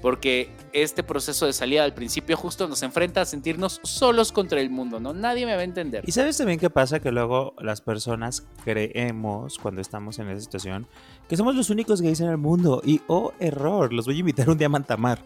Porque 0.00 0.50
este 0.72 1.02
proceso 1.02 1.46
de 1.46 1.52
salida 1.52 1.82
al 1.82 1.92
principio 1.92 2.36
justo 2.36 2.68
nos 2.68 2.82
enfrenta 2.84 3.22
a 3.22 3.24
sentirnos 3.24 3.80
solos 3.82 4.30
contra 4.30 4.60
el 4.60 4.70
mundo, 4.70 5.00
¿no? 5.00 5.12
Nadie 5.12 5.44
me 5.44 5.54
va 5.54 5.62
a 5.62 5.64
entender. 5.64 6.04
Y 6.06 6.12
sabes 6.12 6.36
también 6.36 6.60
qué 6.60 6.70
pasa 6.70 7.00
que 7.00 7.10
luego 7.10 7.54
las 7.58 7.80
personas 7.80 8.46
creemos 8.64 9.58
cuando 9.58 9.80
estamos 9.80 10.18
en 10.20 10.28
esa 10.28 10.40
situación 10.40 10.86
que 11.28 11.36
somos 11.36 11.56
los 11.56 11.70
únicos 11.70 12.00
gays 12.00 12.20
en 12.20 12.28
el 12.28 12.38
mundo 12.38 12.80
y 12.84 13.00
oh 13.08 13.32
error, 13.40 13.92
los 13.92 14.06
voy 14.06 14.16
a 14.16 14.20
invitar 14.20 14.48
un 14.48 14.56
día 14.56 14.66
a 14.66 14.70
Mantamar. 14.70 15.22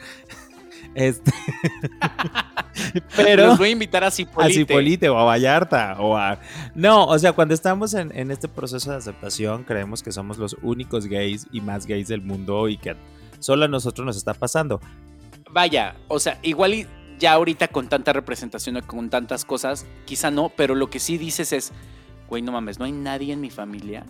Este 0.95 1.33
Pero 3.17 3.47
Los 3.47 3.59
voy 3.59 3.69
a 3.69 3.73
invitar 3.73 4.05
a 4.05 4.11
Cipolite. 4.11 4.53
a 4.53 4.55
Cipolite 4.55 5.09
o 5.09 5.19
a 5.19 5.25
Vallarta 5.25 5.97
o 5.99 6.17
a... 6.17 6.39
No, 6.75 7.07
o 7.07 7.19
sea, 7.19 7.33
cuando 7.33 7.55
estamos 7.55 7.95
en, 7.95 8.17
en 8.17 8.31
este 8.31 8.49
proceso 8.49 8.91
de 8.91 8.97
aceptación 8.97 9.65
creemos 9.65 10.03
que 10.03 10.13
somos 10.13 10.39
los 10.39 10.57
únicos 10.63 11.07
gays 11.07 11.47
y 11.53 11.61
más 11.61 11.87
gays 11.87 12.09
del 12.09 12.23
mundo 12.23 12.69
y 12.69 12.77
que 12.79 12.97
solo 13.39 13.65
a 13.65 13.69
nosotros 13.69 14.07
nos 14.07 14.17
está 14.17 14.35
pasando. 14.35 14.81
Vaya, 15.51 15.97
o 16.09 16.19
sea, 16.19 16.39
igual 16.43 16.75
y 16.75 16.87
ya 17.19 17.33
ahorita 17.33 17.69
con 17.69 17.89
tanta 17.89 18.13
representación 18.13 18.77
o 18.79 18.87
con 18.87 19.11
tantas 19.11 19.45
cosas, 19.45 19.87
quizá 20.07 20.31
no, 20.31 20.51
pero 20.57 20.75
lo 20.75 20.91
que 20.91 20.99
sí 20.99 21.19
dices 21.19 21.53
es, 21.53 21.73
güey, 22.29 22.43
no 22.43 22.53
mames, 22.53 22.79
no 22.79 22.85
hay 22.85 22.93
nadie 22.93 23.33
en 23.33 23.41
mi 23.41 23.51
familia. 23.51 24.05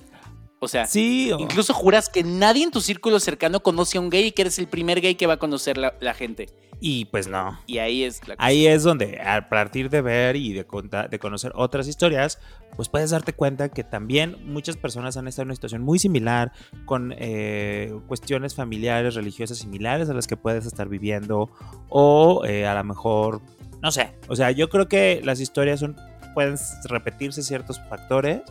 O 0.64 0.68
sea, 0.68 0.86
Sí, 0.86 1.32
o- 1.32 1.40
incluso 1.40 1.74
juras 1.74 2.08
que 2.08 2.22
nadie 2.22 2.62
en 2.62 2.70
tu 2.70 2.80
círculo 2.80 3.18
cercano 3.18 3.60
conoce 3.64 3.98
a 3.98 4.00
un 4.00 4.10
gay 4.10 4.26
y 4.26 4.32
que 4.32 4.42
eres 4.42 4.60
el 4.60 4.68
primer 4.68 5.00
gay 5.00 5.16
que 5.16 5.26
va 5.26 5.34
a 5.34 5.38
conocer 5.38 5.76
la, 5.76 5.94
la 6.00 6.14
gente. 6.14 6.46
y 6.84 7.04
pues 7.06 7.26
no. 7.28 7.58
Y 7.66 7.78
ahí 7.78 8.04
es 8.04 8.20
la 8.28 8.36
cosa. 8.36 8.46
Ahí 8.46 8.66
es 8.68 8.82
donde 8.84 9.20
a 9.20 9.48
partir 9.48 9.90
de 9.90 10.00
ver 10.02 10.36
y 10.36 10.52
de, 10.52 10.64
contar, 10.64 11.10
de 11.10 11.18
conocer 11.18 11.50
otras 11.56 11.86
historias, 11.88 12.38
pues 12.76 12.88
puedes 12.88 13.10
darte 13.10 13.32
cuenta 13.32 13.68
que 13.70 13.82
también 13.84 14.36
muchas 14.44 14.76
personas 14.76 15.16
han 15.16 15.26
estado 15.28 15.42
en 15.44 15.48
una 15.48 15.54
situación 15.56 15.82
muy 15.82 15.98
similar, 15.98 16.52
con 16.84 17.12
eh, 17.18 17.92
cuestiones 18.08 18.54
familiares, 18.54 19.14
religiosas 19.16 19.58
similares 19.58 20.10
a 20.10 20.14
las 20.14 20.26
que 20.28 20.36
puedes 20.36 20.64
estar 20.66 20.88
viviendo, 20.88 21.50
o 21.88 22.44
eh, 22.44 22.66
a 22.66 22.74
lo 22.74 22.84
mejor, 22.84 23.42
no 23.80 23.90
sé, 23.92 24.14
o 24.28 24.36
sea, 24.36 24.50
yo 24.52 24.68
creo 24.68 24.88
que 24.88 25.20
las 25.24 25.38
historias 25.40 25.80
son, 25.80 25.96
pueden 26.34 26.56
repetirse 26.84 27.42
ciertos 27.42 27.80
factores. 27.88 28.42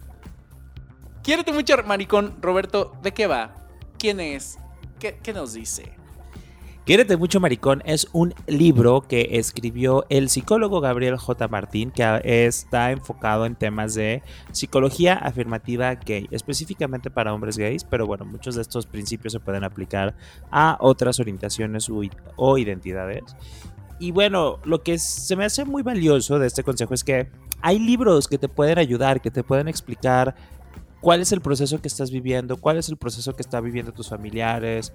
Quiérete 1.23 1.53
mucho, 1.53 1.75
maricón. 1.85 2.37
Roberto, 2.41 2.93
¿de 3.03 3.13
qué 3.13 3.27
va? 3.27 3.55
¿Quién 3.99 4.21
es? 4.21 4.59
¿Qué, 4.99 5.19
qué 5.23 5.33
nos 5.33 5.55
dice? 5.55 5.93
Quiérete 6.85 7.17
mucho, 7.17 7.41
maricón 7.41 7.83
es 7.87 8.09
un 8.13 8.35
libro 8.47 9.01
que 9.09 9.39
escribió 9.39 10.05
el 10.11 10.29
psicólogo 10.29 10.83
Gabriel 10.83 11.17
J. 11.17 11.49
Martín, 11.49 11.91
que 11.91 12.21
está 12.23 12.93
enfocado 12.93 13.47
en 13.47 13.55
temas 13.55 13.95
de 13.95 14.23
psicología 14.53 15.15
afirmativa 15.15 15.95
gay, 15.95 16.29
específicamente 16.31 17.11
para 17.11 17.33
hombres 17.33 17.57
gays, 17.57 17.85
pero 17.85 18.07
bueno, 18.07 18.27
muchos 18.27 18.55
de 18.55 18.61
estos 18.61 18.85
principios 18.85 19.33
se 19.33 19.41
pueden 19.41 19.65
aplicar 19.65 20.15
a 20.51 20.77
otras 20.79 21.19
orientaciones 21.21 21.89
o 22.37 22.59
identidades. 22.59 23.35
Y 23.99 24.11
bueno, 24.11 24.59
lo 24.65 24.83
que 24.83 24.99
se 24.99 25.37
me 25.37 25.47
hace 25.47 25.65
muy 25.65 25.83
valioso 25.83 26.39
de 26.39 26.49
este 26.49 26.65
consejo 26.65 26.93
es 26.93 27.03
que 27.03 27.31
hay 27.63 27.79
libros 27.79 28.29
que 28.29 28.37
te 28.37 28.51
pueden 28.51 28.79
ayudar, 28.79 29.23
que 29.23 29.31
te 29.31 29.43
pueden 29.43 29.69
explicar 29.69 30.35
cuál 31.01 31.23
es 31.23 31.33
el 31.33 31.41
proceso 31.41 31.81
que 31.81 31.89
estás 31.89 32.11
viviendo, 32.11 32.59
cuál 32.59 32.77
es 32.77 32.91
el 32.91 32.99
proceso 32.99 33.35
que 33.35 33.43
están 33.43 33.65
viviendo 33.65 33.93
tus 33.93 34.11
familiares, 34.11 34.93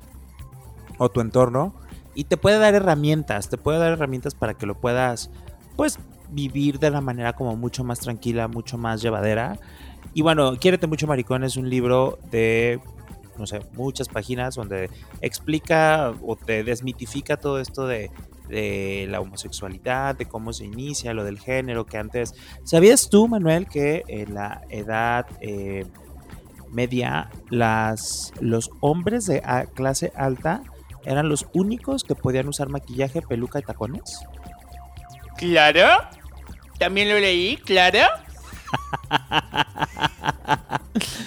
o 0.99 1.09
tu 1.09 1.21
entorno 1.21 1.73
y 2.13 2.25
te 2.25 2.37
puede 2.37 2.59
dar 2.59 2.75
herramientas, 2.75 3.49
te 3.49 3.57
puede 3.57 3.79
dar 3.79 3.93
herramientas 3.93 4.35
para 4.35 4.53
que 4.53 4.67
lo 4.67 4.79
puedas 4.79 5.31
pues 5.75 5.97
vivir 6.29 6.77
de 6.77 6.91
la 6.91 7.01
manera 7.01 7.33
como 7.33 7.55
mucho 7.55 7.83
más 7.83 7.99
tranquila, 7.99 8.47
mucho 8.47 8.77
más 8.77 9.01
llevadera. 9.01 9.57
Y 10.13 10.21
bueno, 10.21 10.55
Quiérete 10.57 10.85
mucho 10.85 11.07
maricón 11.07 11.43
es 11.43 11.57
un 11.57 11.67
libro 11.69 12.19
de 12.29 12.79
no 13.39 13.47
sé, 13.47 13.61
muchas 13.73 14.07
páginas 14.09 14.55
donde 14.55 14.91
explica 15.21 16.13
o 16.23 16.35
te 16.35 16.63
desmitifica 16.63 17.37
todo 17.37 17.59
esto 17.59 17.87
de 17.87 18.11
de 18.49 19.07
la 19.09 19.21
homosexualidad, 19.21 20.15
de 20.15 20.25
cómo 20.25 20.51
se 20.51 20.65
inicia, 20.65 21.13
lo 21.13 21.23
del 21.23 21.39
género, 21.39 21.85
que 21.85 21.97
antes... 21.97 22.33
¿Sabías 22.63 23.09
tú, 23.09 23.27
Manuel, 23.27 23.67
que 23.67 24.03
en 24.07 24.33
la 24.33 24.61
edad 24.69 25.27
eh, 25.39 25.85
media 26.69 27.29
las, 27.49 28.33
los 28.41 28.71
hombres 28.81 29.27
de 29.27 29.41
clase 29.75 30.11
alta 30.15 30.63
eran 31.05 31.29
los 31.29 31.47
únicos 31.53 32.03
que 32.03 32.15
podían 32.15 32.47
usar 32.47 32.69
maquillaje, 32.69 33.21
peluca 33.21 33.59
y 33.59 33.63
tacones. 33.63 34.19
¿Claro? 35.37 36.07
¿También 36.77 37.09
lo 37.09 37.19
leí? 37.19 37.57
¿Claro? 37.57 37.99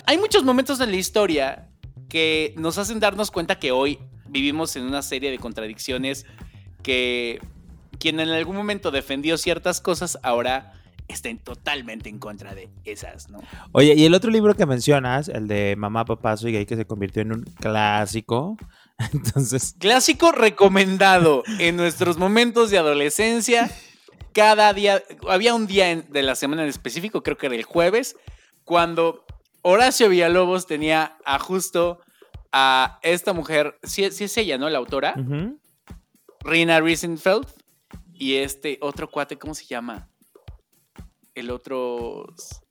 Hay 0.06 0.18
muchos 0.18 0.44
momentos 0.44 0.80
en 0.80 0.90
la 0.90 0.96
historia 0.96 1.68
que 2.08 2.54
nos 2.58 2.78
hacen 2.78 3.00
darnos 3.00 3.30
cuenta 3.30 3.58
que 3.58 3.72
hoy 3.72 3.98
vivimos 4.26 4.76
en 4.76 4.84
una 4.84 5.02
serie 5.02 5.30
de 5.30 5.38
contradicciones 5.38 6.26
que 6.82 7.40
quien 7.98 8.20
en 8.20 8.30
algún 8.30 8.56
momento 8.56 8.90
defendió 8.90 9.38
ciertas 9.38 9.80
cosas 9.80 10.18
ahora 10.22 10.81
estén 11.12 11.38
totalmente 11.38 12.08
en 12.08 12.18
contra 12.18 12.54
de 12.54 12.70
esas, 12.84 13.28
¿no? 13.28 13.40
Oye, 13.72 13.94
y 13.94 14.04
el 14.04 14.14
otro 14.14 14.30
libro 14.30 14.54
que 14.54 14.66
mencionas, 14.66 15.28
el 15.28 15.48
de 15.48 15.74
Mamá, 15.76 16.04
Papá, 16.04 16.36
Soy 16.36 16.52
Gay, 16.52 16.66
que 16.66 16.76
se 16.76 16.86
convirtió 16.86 17.22
en 17.22 17.32
un 17.32 17.42
clásico. 17.42 18.56
Entonces, 19.12 19.74
Clásico 19.78 20.32
recomendado 20.32 21.42
en 21.58 21.76
nuestros 21.76 22.18
momentos 22.18 22.70
de 22.70 22.78
adolescencia. 22.78 23.70
Cada 24.32 24.72
día, 24.72 25.02
había 25.28 25.54
un 25.54 25.66
día 25.66 25.94
de 25.94 26.22
la 26.22 26.34
semana 26.34 26.62
en 26.62 26.68
específico, 26.68 27.22
creo 27.22 27.36
que 27.36 27.46
era 27.46 27.54
el 27.54 27.64
jueves, 27.64 28.16
cuando 28.64 29.26
Horacio 29.62 30.08
Villalobos 30.08 30.66
tenía 30.66 31.18
a 31.24 31.38
justo 31.38 32.00
a 32.50 32.98
esta 33.02 33.32
mujer, 33.32 33.78
si 33.82 34.04
es 34.04 34.36
ella, 34.36 34.56
¿no? 34.56 34.70
La 34.70 34.78
autora, 34.78 35.14
Rina 36.44 36.80
Riesenfeld, 36.80 37.46
y 38.22 38.36
este 38.36 38.78
otro 38.80 39.10
cuate, 39.10 39.36
¿cómo 39.36 39.52
se 39.52 39.64
llama? 39.64 40.08
El 41.34 41.50
otro, 41.50 42.26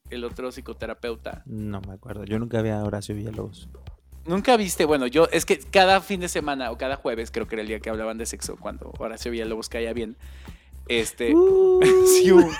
el 0.09 0.23
otro 0.23 0.51
psicoterapeuta. 0.51 1.43
no 1.45 1.81
me 1.81 1.93
acuerdo. 1.93 2.25
Yo 2.25 2.39
nunca 2.39 2.59
había 2.59 2.83
Horacio 2.83 3.15
Villalobos. 3.15 3.69
Nunca 4.25 4.55
viste, 4.55 4.85
bueno, 4.85 5.07
yo 5.07 5.27
es 5.31 5.45
que 5.45 5.57
cada 5.57 5.99
fin 5.99 6.19
de 6.19 6.29
semana 6.29 6.69
o 6.71 6.77
cada 6.77 6.95
jueves, 6.95 7.31
creo 7.31 7.47
que 7.47 7.55
era 7.55 7.63
el 7.63 7.67
día 7.67 7.79
que 7.79 7.89
hablaban 7.89 8.19
de 8.19 8.27
sexo, 8.27 8.55
cuando 8.55 8.93
Horacio 8.99 9.31
Villalobos 9.31 9.67
caía 9.67 9.93
bien. 9.93 10.15
Este, 10.87 11.29
sí, 12.05 12.31
hubo, 12.31 12.51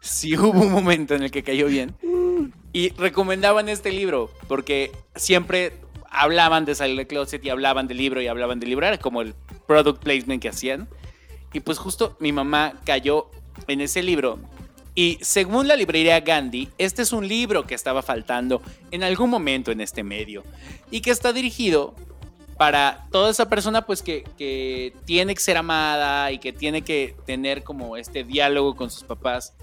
sí 0.00 0.36
hubo 0.38 0.60
un 0.60 0.72
momento 0.72 1.14
en 1.14 1.24
el 1.24 1.30
que 1.30 1.42
cayó 1.42 1.66
bien. 1.66 1.94
Y 2.72 2.90
recomendaban 2.90 3.68
este 3.68 3.92
libro, 3.92 4.30
porque 4.48 4.92
siempre 5.14 5.74
hablaban 6.10 6.64
de 6.64 6.74
salir 6.74 6.96
del 6.96 7.06
closet 7.06 7.44
y 7.44 7.50
hablaban 7.50 7.86
del 7.86 7.98
libro 7.98 8.22
y 8.22 8.26
hablaban 8.26 8.60
del 8.60 8.70
libro, 8.70 8.86
era 8.86 8.98
como 8.98 9.20
el 9.20 9.34
product 9.66 10.02
placement 10.02 10.40
que 10.40 10.48
hacían. 10.48 10.88
Y 11.52 11.60
pues 11.60 11.78
justo 11.78 12.16
mi 12.18 12.32
mamá 12.32 12.74
cayó 12.84 13.28
en 13.68 13.80
ese 13.80 14.02
libro 14.02 14.38
Y 14.94 15.18
según 15.22 15.66
la 15.66 15.76
librería 15.76 16.20
Gandhi, 16.20 16.68
este 16.78 17.02
es 17.02 17.12
un 17.12 17.26
libro 17.26 17.66
que 17.66 17.74
estaba 17.74 18.02
faltando 18.02 18.62
en 18.90 19.02
algún 19.02 19.28
momento 19.28 19.72
en 19.72 19.80
este 19.80 20.04
medio 20.04 20.44
y 20.90 21.00
que 21.00 21.10
está 21.10 21.32
dirigido 21.32 21.94
para 22.56 23.06
toda 23.10 23.30
esa 23.30 23.48
persona 23.48 23.84
pues 23.84 24.02
que, 24.02 24.22
que 24.38 24.92
tiene 25.04 25.34
que 25.34 25.40
ser 25.40 25.56
amada 25.56 26.30
y 26.30 26.38
que 26.38 26.52
tiene 26.52 26.82
que 26.82 27.16
tener 27.26 27.64
como 27.64 27.96
este 27.96 28.22
diálogo 28.22 28.76
con 28.76 28.90
sus 28.90 29.02
papás 29.02 29.54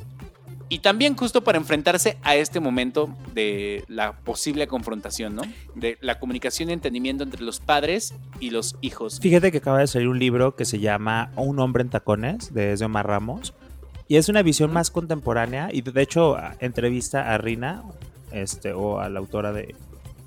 y 0.72 0.80
también 0.80 1.18
justo 1.18 1.44
para 1.44 1.58
enfrentarse 1.58 2.18
a 2.24 2.38
este 2.38 2.62
momento 2.62 3.14
de 3.34 3.84
la 3.90 4.14
posible 4.14 4.68
confrontación, 4.68 5.36
¿no? 5.36 5.42
De 5.76 5.98
la 6.00 6.18
comunicación 6.18 6.70
y 6.70 6.72
entendimiento 6.74 7.26
entre 7.26 7.44
los 7.44 7.60
padres 7.60 8.14
y 8.40 8.52
los 8.52 8.78
hijos. 8.80 9.20
Fíjate 9.20 9.52
que 9.52 9.58
acaba 9.58 9.80
de 9.80 9.88
salir 9.88 10.08
un 10.08 10.18
libro 10.18 10.56
que 10.56 10.64
se 10.64 10.80
llama 10.80 11.34
Un 11.36 11.60
hombre 11.60 11.84
en 11.84 11.90
tacones 11.90 12.54
de 12.54 12.78
Omar 12.86 13.06
Ramos 13.06 13.54
y 14.12 14.18
es 14.18 14.28
una 14.28 14.44
visión 14.44 14.74
más 14.74 14.92
contemporánea 14.92 15.70
y 15.72 15.84
de 15.84 16.02
hecho 16.02 16.36
entrevista 16.60 17.34
a 17.34 17.38
Rina 17.38 17.82
este, 18.34 18.74
o 18.74 19.00
a 19.00 19.08
la 19.08 19.20
autora 19.20 19.54
de, 19.54 19.74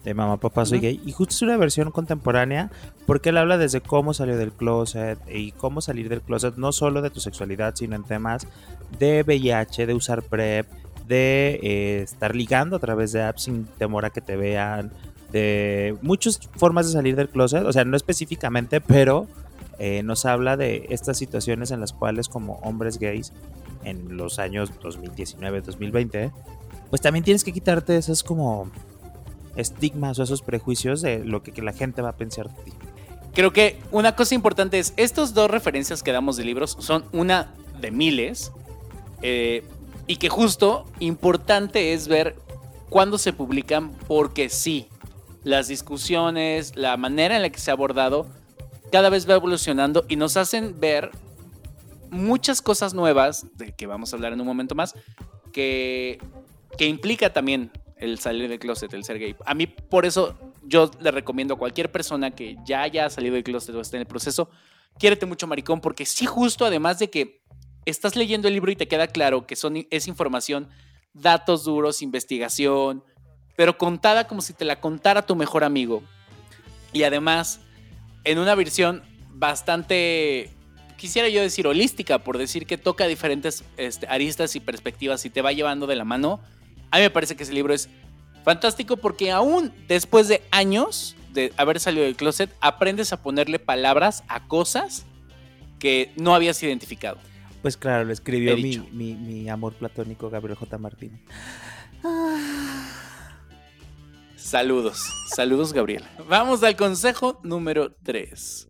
de 0.05 0.14
Mamá, 0.14 0.38
Papá, 0.38 0.64
Soy 0.64 0.81
Gay. 0.81 1.03
Y 1.05 1.12
justo 1.12 1.35
es 1.35 1.43
una 1.43 1.59
versión 1.59 1.91
contemporánea 1.91 2.71
porque 3.05 3.29
él 3.29 3.37
habla 3.37 3.59
desde 3.59 3.83
cómo 3.83 4.14
salió 4.14 4.38
del 4.38 4.53
closet 4.53 5.19
y 5.31 5.53
cómo 5.53 5.83
salir 5.83 6.09
del 6.09 6.23
closet, 6.23 6.57
no 6.57 6.73
solo 6.73 7.03
de 7.03 7.11
tu 7.11 7.21
sexualidad, 7.21 7.75
sino 7.75 7.95
en 7.95 8.05
temas 8.05 8.47
de 8.99 9.23
VIH, 9.23 9.85
de 9.85 9.93
usar 9.93 10.23
PrEP, 10.23 10.67
de 11.07 11.61
eh, 11.62 12.00
estar 12.05 12.35
ligando 12.35 12.76
a 12.76 12.79
través 12.79 13.12
de 13.12 13.23
apps 13.23 13.43
sin 13.43 13.67
temor 13.67 14.07
a 14.07 14.11
que 14.11 14.23
te 14.23 14.37
vean, 14.37 14.93
de 15.31 15.95
muchas 16.00 16.41
formas 16.57 16.87
de 16.87 16.93
salir 16.95 17.17
del 17.17 17.29
closet, 17.29 17.67
o 17.67 17.73
sea, 17.75 17.85
no 17.85 17.99
específicamente, 17.99 18.81
pero 18.81 19.26
eh, 19.79 20.03
nos 20.03 20.25
habla 20.25 20.57
de 20.57 20.87
estas 20.88 21.19
situaciones 21.19 21.71
en 21.71 21.81
las 21.81 21.93
cuales 21.93 22.31
como 22.31 22.55
hombres 22.61 22.99
gays 22.99 23.35
en 23.85 24.17
los 24.17 24.38
años 24.38 24.71
2019, 24.83 25.61
2020, 25.61 26.33
pues 26.91 27.03
también 27.03 27.25
tienes 27.25 27.45
que 27.45 27.53
quitarte 27.53 27.97
esos 27.97 28.23
como 28.23 28.71
estigmas 29.57 30.19
o 30.19 30.23
esos 30.23 30.43
prejuicios 30.43 31.03
de 31.03 31.25
lo 31.25 31.43
que, 31.43 31.61
la 31.62 31.73
gente 31.73 32.03
va 32.03 32.11
a 32.11 32.17
pensar 32.17 32.49
de 32.49 32.62
ti. 32.64 32.73
Creo 33.35 33.53
que 33.53 33.81
una 33.91 34.14
cosa 34.14 34.35
importante 34.35 34.79
es, 34.79 34.95
estos 34.97 35.35
dos 35.35 35.50
referencias 35.50 36.03
que 36.03 36.12
damos 36.12 36.37
de 36.37 36.45
libros 36.45 36.76
son 36.79 37.05
una 37.12 37.53
de 37.81 37.91
miles 37.91 38.53
eh, 39.23 39.64
y 40.07 40.17
que 40.17 40.29
justo 40.29 40.87
importante 41.00 41.93
es 41.93 42.09
ver 42.09 42.37
cuándo 42.88 43.19
se 43.19 43.33
publican 43.33 43.91
porque 44.07 44.49
sí, 44.49 44.88
las 45.43 45.69
discusiones, 45.69 46.76
la 46.76 46.97
manera 46.97 47.37
en 47.37 47.43
la 47.43 47.50
que 47.50 47.59
se 47.59 47.71
ha 47.71 47.75
abordado 47.75 48.26
cada 48.93 49.11
vez 49.11 49.29
va 49.29 49.35
evolucionando 49.35 50.05
y 50.09 50.14
nos 50.14 50.37
hacen 50.37 50.79
ver 50.79 51.11
muchas 52.14 52.62
cosas 52.62 52.94
nuevas, 52.94 53.47
de 53.56 53.73
que 53.73 53.87
vamos 53.87 54.12
a 54.12 54.16
hablar 54.16 54.33
en 54.33 54.40
un 54.40 54.47
momento 54.47 54.75
más, 54.75 54.94
que, 55.52 56.18
que 56.78 56.87
implica 56.87 57.33
también 57.33 57.71
el 57.97 58.18
salir 58.18 58.49
del 58.49 58.59
closet, 58.59 58.92
el 58.94 59.04
ser 59.04 59.18
gay. 59.18 59.37
A 59.44 59.54
mí, 59.54 59.66
por 59.66 60.06
eso, 60.06 60.38
yo 60.62 60.90
le 61.00 61.11
recomiendo 61.11 61.54
a 61.54 61.59
cualquier 61.59 61.90
persona 61.92 62.30
que 62.30 62.56
ya 62.64 62.83
haya 62.83 63.09
salido 63.11 63.35
del 63.35 63.44
closet 63.44 63.75
o 63.75 63.80
esté 63.80 63.97
en 63.97 64.02
el 64.02 64.06
proceso, 64.06 64.50
quiérete 64.99 65.26
mucho, 65.26 65.47
maricón, 65.47 65.80
porque 65.80 66.06
sí, 66.06 66.26
justo 66.26 66.64
además 66.64 66.99
de 66.99 67.11
que 67.11 67.42
estás 67.85 68.16
leyendo 68.16 68.49
el 68.49 68.54
libro 68.54 68.71
y 68.71 68.76
te 68.76 68.88
queda 68.88 69.06
claro 69.09 69.47
que 69.47 69.56
son, 69.56 69.87
es 69.90 70.09
información, 70.09 70.68
datos 71.12 71.64
duros, 71.64 72.02
investigación, 72.02 73.04
pero 73.56 73.78
contada 73.78 74.26
como 74.26 74.40
si 74.40 74.52
te 74.52 74.64
la 74.64 74.80
contara 74.80 75.26
tu 75.26 75.37
mejor 75.37 75.64
amigo. 75.64 76.02
Y 76.92 77.02
además, 77.04 77.61
en 78.25 78.38
una 78.38 78.54
versión 78.54 79.02
bastante 79.30 80.50
quisiera 80.96 81.28
yo 81.28 81.42
decir 81.42 81.66
holística, 81.66 82.18
por 82.20 82.38
decir 82.38 82.66
que 82.66 82.78
toca 82.78 83.06
diferentes 83.06 83.64
este, 83.76 84.06
aristas 84.06 84.56
y 84.56 84.60
perspectivas 84.60 85.24
y 85.24 85.30
te 85.30 85.42
va 85.42 85.52
llevando 85.52 85.86
de 85.86 85.96
la 85.96 86.04
mano. 86.04 86.40
A 86.90 86.96
mí 86.98 87.02
me 87.02 87.10
parece 87.10 87.36
que 87.36 87.42
ese 87.42 87.52
libro 87.52 87.74
es 87.74 87.88
fantástico 88.44 88.96
porque 88.96 89.30
aún 89.30 89.72
después 89.88 90.28
de 90.28 90.42
años 90.50 91.16
de 91.34 91.52
haber 91.56 91.80
salido 91.80 92.04
del 92.04 92.16
closet, 92.16 92.50
aprendes 92.60 93.12
a 93.12 93.22
ponerle 93.22 93.58
palabras 93.58 94.24
a 94.28 94.46
cosas 94.46 95.04
que 95.78 96.12
no 96.16 96.35
habías 96.35 96.62
identificado. 96.62 97.18
Pues 97.61 97.76
claro, 97.76 98.04
lo 98.04 98.12
escribió 98.12 98.57
mi, 98.57 98.78
mi, 99.14 99.48
amor 99.48 99.74
platónico 99.74 100.30
Gabriel 100.30 100.57
J. 100.57 100.78
Martín. 100.78 101.20
Saludos, 104.37 105.02
saludos 105.35 105.72
Gabriel. 105.72 106.04
Vamos 106.28 106.62
al 106.62 106.76
consejo 106.76 107.40
número 107.42 107.92
3. 108.02 108.68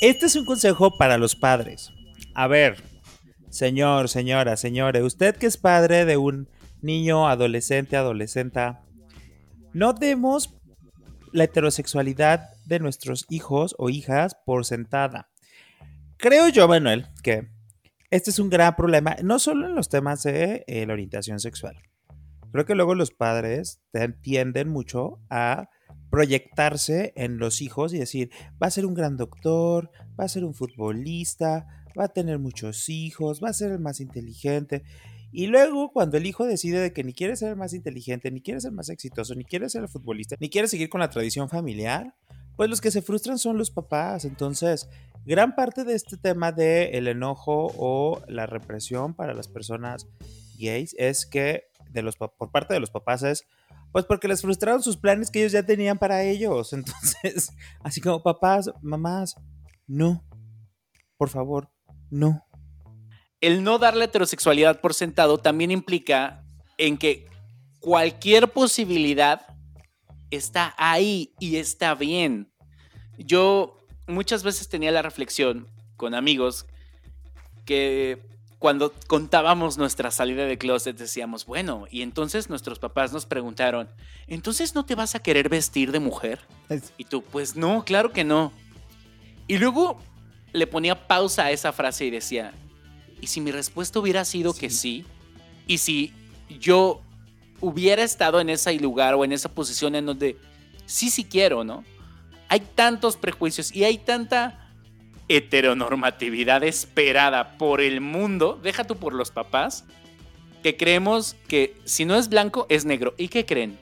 Este 0.00 0.26
es 0.26 0.36
un 0.36 0.44
consejo 0.44 0.96
para 0.96 1.18
los 1.18 1.36
padres. 1.36 1.92
A 2.34 2.46
ver, 2.46 2.82
señor, 3.50 4.08
señora, 4.08 4.56
señores, 4.56 5.02
usted 5.02 5.36
que 5.36 5.46
es 5.46 5.56
padre 5.56 6.04
de 6.04 6.16
un 6.16 6.48
niño, 6.80 7.28
adolescente, 7.28 7.96
adolescente, 7.96 8.74
no 9.72 9.92
demos 9.92 10.54
la 11.32 11.44
heterosexualidad 11.44 12.50
de 12.66 12.80
nuestros 12.80 13.26
hijos 13.30 13.74
o 13.78 13.88
hijas 13.88 14.36
por 14.44 14.64
sentada. 14.64 15.30
Creo 16.16 16.48
yo, 16.48 16.68
Manuel, 16.68 17.06
que 17.22 17.48
este 18.10 18.30
es 18.30 18.38
un 18.38 18.50
gran 18.50 18.76
problema, 18.76 19.16
no 19.22 19.38
solo 19.38 19.66
en 19.66 19.74
los 19.74 19.88
temas 19.88 20.22
de 20.22 20.64
eh, 20.66 20.86
la 20.86 20.92
orientación 20.92 21.40
sexual. 21.40 21.76
Creo 22.52 22.66
que 22.66 22.74
luego 22.74 22.94
los 22.94 23.10
padres 23.10 23.80
tienden 24.20 24.68
mucho 24.68 25.18
a 25.30 25.68
proyectarse 26.10 27.14
en 27.16 27.38
los 27.38 27.62
hijos 27.62 27.94
y 27.94 27.98
decir, 27.98 28.30
va 28.62 28.66
a 28.66 28.70
ser 28.70 28.84
un 28.84 28.92
gran 28.92 29.16
doctor, 29.16 29.90
va 30.20 30.24
a 30.24 30.28
ser 30.28 30.44
un 30.44 30.52
futbolista, 30.52 31.66
va 31.98 32.04
a 32.04 32.12
tener 32.12 32.38
muchos 32.38 32.90
hijos, 32.90 33.42
va 33.42 33.48
a 33.48 33.54
ser 33.54 33.72
el 33.72 33.78
más 33.78 34.00
inteligente. 34.00 34.82
Y 35.30 35.46
luego 35.46 35.90
cuando 35.90 36.18
el 36.18 36.26
hijo 36.26 36.44
decide 36.44 36.80
de 36.80 36.92
que 36.92 37.04
ni 37.04 37.14
quiere 37.14 37.36
ser 37.36 37.48
el 37.48 37.56
más 37.56 37.72
inteligente, 37.72 38.30
ni 38.30 38.42
quiere 38.42 38.60
ser 38.60 38.72
más 38.72 38.90
exitoso, 38.90 39.34
ni 39.34 39.44
quiere 39.44 39.70
ser 39.70 39.82
el 39.82 39.88
futbolista, 39.88 40.36
ni 40.38 40.50
quiere 40.50 40.68
seguir 40.68 40.90
con 40.90 41.00
la 41.00 41.08
tradición 41.08 41.48
familiar, 41.48 42.14
pues 42.56 42.68
los 42.68 42.82
que 42.82 42.90
se 42.90 43.00
frustran 43.00 43.38
son 43.38 43.56
los 43.56 43.70
papás. 43.70 44.26
Entonces, 44.26 44.90
gran 45.24 45.54
parte 45.54 45.84
de 45.84 45.94
este 45.94 46.18
tema 46.18 46.52
de 46.52 46.90
el 46.98 47.08
enojo 47.08 47.72
o 47.78 48.20
la 48.28 48.44
represión 48.44 49.14
para 49.14 49.32
las 49.32 49.48
personas 49.48 50.06
gays 50.58 50.94
es 50.98 51.24
que 51.24 51.71
de 51.92 52.02
los, 52.02 52.16
por 52.16 52.50
parte 52.50 52.74
de 52.74 52.80
los 52.80 52.90
papás 52.90 53.22
es 53.22 53.46
pues 53.92 54.06
porque 54.06 54.26
les 54.26 54.40
frustraron 54.40 54.82
sus 54.82 54.96
planes 54.96 55.30
que 55.30 55.40
ellos 55.40 55.52
ya 55.52 55.64
tenían 55.64 55.98
para 55.98 56.24
ellos. 56.24 56.72
Entonces, 56.72 57.52
así 57.80 58.00
como 58.00 58.22
papás, 58.22 58.70
mamás, 58.80 59.36
no. 59.86 60.24
Por 61.16 61.28
favor, 61.28 61.70
no. 62.10 62.44
El 63.40 63.62
no 63.62 63.78
darle 63.78 64.06
heterosexualidad 64.06 64.80
por 64.80 64.94
sentado 64.94 65.38
también 65.38 65.70
implica 65.70 66.44
en 66.78 66.96
que 66.96 67.28
cualquier 67.80 68.52
posibilidad 68.52 69.46
está 70.30 70.74
ahí 70.78 71.34
y 71.38 71.56
está 71.56 71.94
bien. 71.94 72.52
Yo 73.18 73.76
muchas 74.06 74.42
veces 74.42 74.68
tenía 74.68 74.90
la 74.90 75.02
reflexión 75.02 75.68
con 75.96 76.14
amigos 76.14 76.66
que 77.64 78.31
cuando 78.62 78.94
contábamos 79.08 79.76
nuestra 79.76 80.12
salida 80.12 80.46
de 80.46 80.56
closet 80.56 80.96
decíamos, 80.96 81.46
bueno, 81.46 81.86
y 81.90 82.02
entonces 82.02 82.48
nuestros 82.48 82.78
papás 82.78 83.12
nos 83.12 83.26
preguntaron, 83.26 83.88
¿entonces 84.28 84.76
no 84.76 84.84
te 84.86 84.94
vas 84.94 85.16
a 85.16 85.18
querer 85.18 85.48
vestir 85.48 85.90
de 85.90 85.98
mujer? 85.98 86.38
Y 86.96 87.06
tú, 87.06 87.22
pues 87.24 87.56
no, 87.56 87.84
claro 87.84 88.12
que 88.12 88.22
no. 88.22 88.52
Y 89.48 89.58
luego 89.58 89.98
le 90.52 90.68
ponía 90.68 91.08
pausa 91.08 91.46
a 91.46 91.50
esa 91.50 91.72
frase 91.72 92.04
y 92.04 92.10
decía, 92.10 92.52
¿y 93.20 93.26
si 93.26 93.40
mi 93.40 93.50
respuesta 93.50 93.98
hubiera 93.98 94.24
sido 94.24 94.54
que 94.54 94.70
sí? 94.70 95.04
¿Y 95.66 95.78
si 95.78 96.12
yo 96.60 97.00
hubiera 97.60 98.04
estado 98.04 98.38
en 98.38 98.48
ese 98.48 98.72
lugar 98.74 99.14
o 99.14 99.24
en 99.24 99.32
esa 99.32 99.48
posición 99.48 99.96
en 99.96 100.06
donde 100.06 100.36
sí, 100.86 101.10
sí 101.10 101.24
quiero, 101.24 101.64
¿no? 101.64 101.82
Hay 102.48 102.60
tantos 102.60 103.16
prejuicios 103.16 103.74
y 103.74 103.82
hay 103.82 103.98
tanta 103.98 104.61
heteronormatividad 105.28 106.64
esperada 106.64 107.56
por 107.58 107.80
el 107.80 108.00
mundo, 108.00 108.58
deja 108.62 108.84
tú 108.84 108.96
por 108.96 109.14
los 109.14 109.30
papás, 109.30 109.84
que 110.62 110.76
creemos 110.76 111.36
que 111.48 111.76
si 111.84 112.04
no 112.04 112.16
es 112.16 112.28
blanco 112.28 112.66
es 112.68 112.84
negro. 112.84 113.14
¿Y 113.18 113.28
qué 113.28 113.44
creen? 113.44 113.78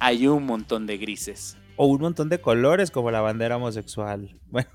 Hay 0.00 0.26
un 0.26 0.44
montón 0.44 0.86
de 0.86 0.98
grises. 0.98 1.56
O 1.76 1.86
un 1.86 2.00
montón 2.00 2.28
de 2.28 2.40
colores 2.40 2.90
como 2.90 3.10
la 3.10 3.20
bandera 3.20 3.56
homosexual. 3.56 4.36
Bueno. 4.50 4.68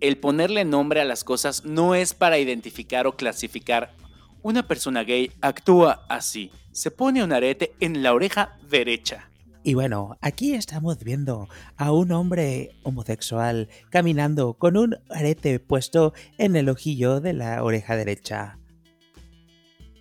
El 0.00 0.18
ponerle 0.18 0.64
nombre 0.64 1.00
a 1.00 1.04
las 1.04 1.24
cosas 1.24 1.64
no 1.64 1.94
es 1.94 2.14
para 2.14 2.38
identificar 2.38 3.06
o 3.06 3.16
clasificar. 3.16 3.92
Una 4.42 4.66
persona 4.66 5.04
gay 5.04 5.32
actúa 5.40 6.04
así. 6.08 6.50
Se 6.72 6.90
pone 6.90 7.24
un 7.24 7.32
arete 7.32 7.74
en 7.80 8.02
la 8.02 8.12
oreja 8.12 8.56
derecha. 8.68 9.28
Y 9.66 9.74
bueno, 9.74 10.16
aquí 10.20 10.54
estamos 10.54 11.02
viendo 11.02 11.48
a 11.76 11.90
un 11.90 12.12
hombre 12.12 12.76
homosexual 12.84 13.68
caminando 13.90 14.54
con 14.54 14.76
un 14.76 14.96
arete 15.10 15.58
puesto 15.58 16.14
en 16.38 16.54
el 16.54 16.68
ojillo 16.68 17.18
de 17.18 17.32
la 17.32 17.64
oreja 17.64 17.96
derecha. 17.96 18.60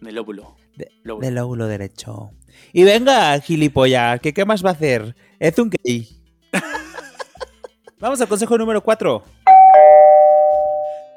Del 0.01 0.19
óvulo. 0.19 0.55
Del 0.75 1.37
óvulo 1.39 1.65
derecho. 1.65 2.29
Y 2.73 2.83
venga, 2.83 3.39
gilipollas, 3.39 4.19
¿qué, 4.19 4.35
¿qué 4.35 4.45
más 4.45 4.63
va 4.63 4.69
a 4.69 4.73
hacer? 4.73 5.15
Es 5.39 5.57
un 5.57 5.71
gay. 5.71 6.09
Vamos 7.99 8.21
al 8.21 8.27
consejo 8.27 8.59
número 8.59 8.83
4. 8.83 9.23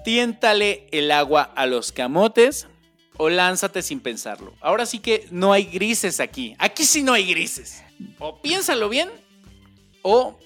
tiéntale 0.05 0.87
el 0.91 1.11
agua 1.11 1.43
a 1.43 1.67
los 1.67 1.93
camotes 1.93 2.67
o 3.19 3.29
lánzate 3.29 3.83
sin 3.83 4.01
pensarlo. 4.01 4.55
Ahora 4.63 4.87
sí 4.87 5.01
que 5.01 5.27
no 5.31 5.53
hay 5.53 5.65
grises 5.65 6.19
aquí. 6.19 6.57
Aquí 6.59 6.87
sí 6.87 7.03
no 7.03 7.13
hay 7.13 7.29
grises. 7.29 7.83
O 8.19 8.41
piénsalo 8.41 8.89
bien 8.89 9.09
o 10.03 10.39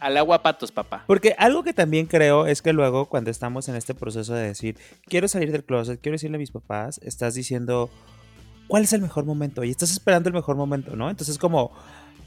al 0.00 0.16
agua 0.16 0.42
patos, 0.42 0.72
papá. 0.72 1.04
Porque 1.06 1.34
algo 1.38 1.62
que 1.62 1.74
también 1.74 2.06
creo 2.06 2.46
es 2.46 2.62
que 2.62 2.72
luego 2.72 3.06
cuando 3.06 3.30
estamos 3.30 3.68
en 3.68 3.76
este 3.76 3.94
proceso 3.94 4.34
de 4.34 4.46
decir, 4.46 4.78
quiero 5.04 5.28
salir 5.28 5.52
del 5.52 5.64
closet, 5.64 6.00
quiero 6.00 6.14
decirle 6.14 6.36
a 6.36 6.38
mis 6.38 6.50
papás, 6.50 6.98
estás 7.04 7.34
diciendo, 7.34 7.90
¿cuál 8.66 8.84
es 8.84 8.92
el 8.94 9.02
mejor 9.02 9.26
momento? 9.26 9.62
Y 9.62 9.70
estás 9.70 9.90
esperando 9.90 10.28
el 10.28 10.34
mejor 10.34 10.56
momento, 10.56 10.96
¿no? 10.96 11.10
Entonces 11.10 11.36
como, 11.38 11.72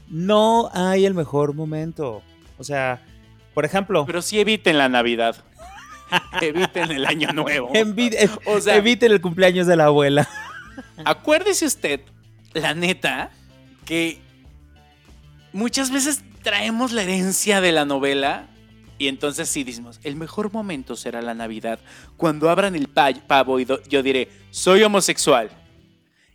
no 0.08 0.70
hay 0.72 1.04
el 1.04 1.14
mejor 1.14 1.54
momento. 1.54 2.22
O 2.58 2.64
sea, 2.64 3.02
por 3.54 3.64
ejemplo... 3.64 4.06
Pero 4.06 4.22
sí 4.22 4.38
eviten 4.38 4.78
la 4.78 4.88
Navidad. 4.88 5.36
eviten 6.40 6.92
el 6.92 7.06
año 7.06 7.32
nuevo. 7.32 7.72
O 8.46 8.60
sea, 8.60 8.76
eviten 8.76 9.10
el 9.10 9.20
cumpleaños 9.20 9.66
de 9.66 9.76
la 9.76 9.86
abuela. 9.86 10.28
Acuérdese 11.04 11.66
usted, 11.66 12.00
la 12.52 12.74
neta, 12.74 13.30
que 13.84 14.23
muchas 15.54 15.90
veces 15.90 16.22
traemos 16.42 16.92
la 16.92 17.02
herencia 17.04 17.62
de 17.62 17.72
la 17.72 17.86
novela 17.86 18.48
y 18.98 19.08
entonces 19.08 19.48
sí 19.48 19.64
decimos, 19.64 19.98
el 20.04 20.16
mejor 20.16 20.52
momento 20.52 20.94
será 20.96 21.22
la 21.22 21.32
Navidad, 21.34 21.78
cuando 22.18 22.50
abran 22.50 22.74
el 22.76 22.88
pa- 22.88 23.12
pavo 23.26 23.58
y 23.58 23.66
yo 23.88 24.02
diré, 24.02 24.28
soy 24.50 24.82
homosexual. 24.82 25.48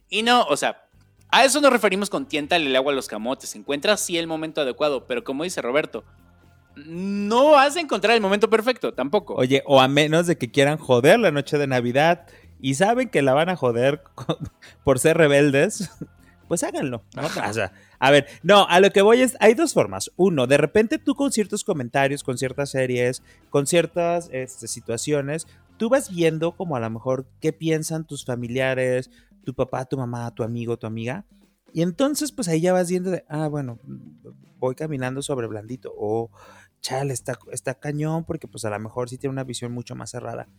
Y 0.09 0.23
no, 0.23 0.43
o 0.45 0.57
sea, 0.57 0.87
a 1.29 1.45
eso 1.45 1.61
nos 1.61 1.71
referimos 1.71 2.09
con 2.09 2.25
tiéntale 2.25 2.65
el 2.65 2.75
agua 2.75 2.91
a 2.91 2.95
los 2.95 3.07
camotes, 3.07 3.53
encuentra 3.55 3.95
sí 3.97 4.17
el 4.17 4.25
momento 4.25 4.61
adecuado, 4.61 5.05
pero 5.05 5.23
como 5.23 5.43
dice 5.43 5.61
Roberto, 5.61 6.03
no 6.75 7.51
vas 7.51 7.75
a 7.75 7.81
encontrar 7.81 8.15
el 8.15 8.21
momento 8.21 8.49
perfecto, 8.49 8.93
tampoco. 8.93 9.35
Oye, 9.35 9.63
o 9.65 9.79
a 9.81 9.87
menos 9.87 10.27
de 10.27 10.37
que 10.37 10.49
quieran 10.49 10.77
joder 10.77 11.19
la 11.19 11.31
noche 11.31 11.57
de 11.57 11.67
Navidad 11.67 12.25
y 12.61 12.73
saben 12.75 13.09
que 13.09 13.21
la 13.21 13.33
van 13.33 13.49
a 13.49 13.55
joder 13.55 14.01
por 14.83 14.99
ser 14.99 15.17
rebeldes, 15.17 15.89
pues 16.49 16.63
háganlo. 16.63 17.03
¿no? 17.15 17.25
O 17.25 17.53
sea, 17.53 17.71
a 17.99 18.11
ver, 18.11 18.27
no, 18.41 18.67
a 18.67 18.79
lo 18.79 18.89
que 18.89 19.03
voy 19.03 19.21
es, 19.21 19.37
hay 19.39 19.53
dos 19.53 19.73
formas. 19.73 20.11
Uno, 20.17 20.47
de 20.47 20.57
repente 20.57 20.97
tú 20.97 21.13
con 21.13 21.31
ciertos 21.31 21.63
comentarios, 21.63 22.23
con 22.23 22.39
ciertas 22.39 22.71
series, 22.71 23.21
con 23.51 23.67
ciertas 23.67 24.29
este, 24.33 24.67
situaciones, 24.67 25.47
tú 25.77 25.89
vas 25.89 26.09
viendo 26.09 26.51
como 26.53 26.75
a 26.75 26.79
lo 26.79 26.89
mejor 26.89 27.27
qué 27.39 27.53
piensan 27.53 28.05
tus 28.05 28.25
familiares, 28.25 29.11
tu 29.45 29.53
papá, 29.53 29.85
tu 29.85 29.95
mamá, 29.95 30.33
tu 30.33 30.41
amigo, 30.41 30.75
tu 30.75 30.87
amiga. 30.87 31.23
Y 31.71 31.83
entonces, 31.83 32.31
pues 32.31 32.47
ahí 32.47 32.61
ya 32.61 32.73
vas 32.73 32.89
viendo 32.89 33.11
de, 33.11 33.23
ah, 33.29 33.47
bueno, 33.47 33.77
voy 34.57 34.73
caminando 34.73 35.21
sobre 35.21 35.45
blandito. 35.45 35.93
O, 35.95 36.31
chale, 36.81 37.13
está, 37.13 37.37
está 37.51 37.75
cañón 37.75 38.25
porque 38.25 38.47
pues 38.47 38.65
a 38.65 38.71
lo 38.71 38.79
mejor 38.79 39.07
sí 39.07 39.19
tiene 39.19 39.33
una 39.33 39.43
visión 39.43 39.71
mucho 39.71 39.95
más 39.95 40.09
cerrada. 40.09 40.49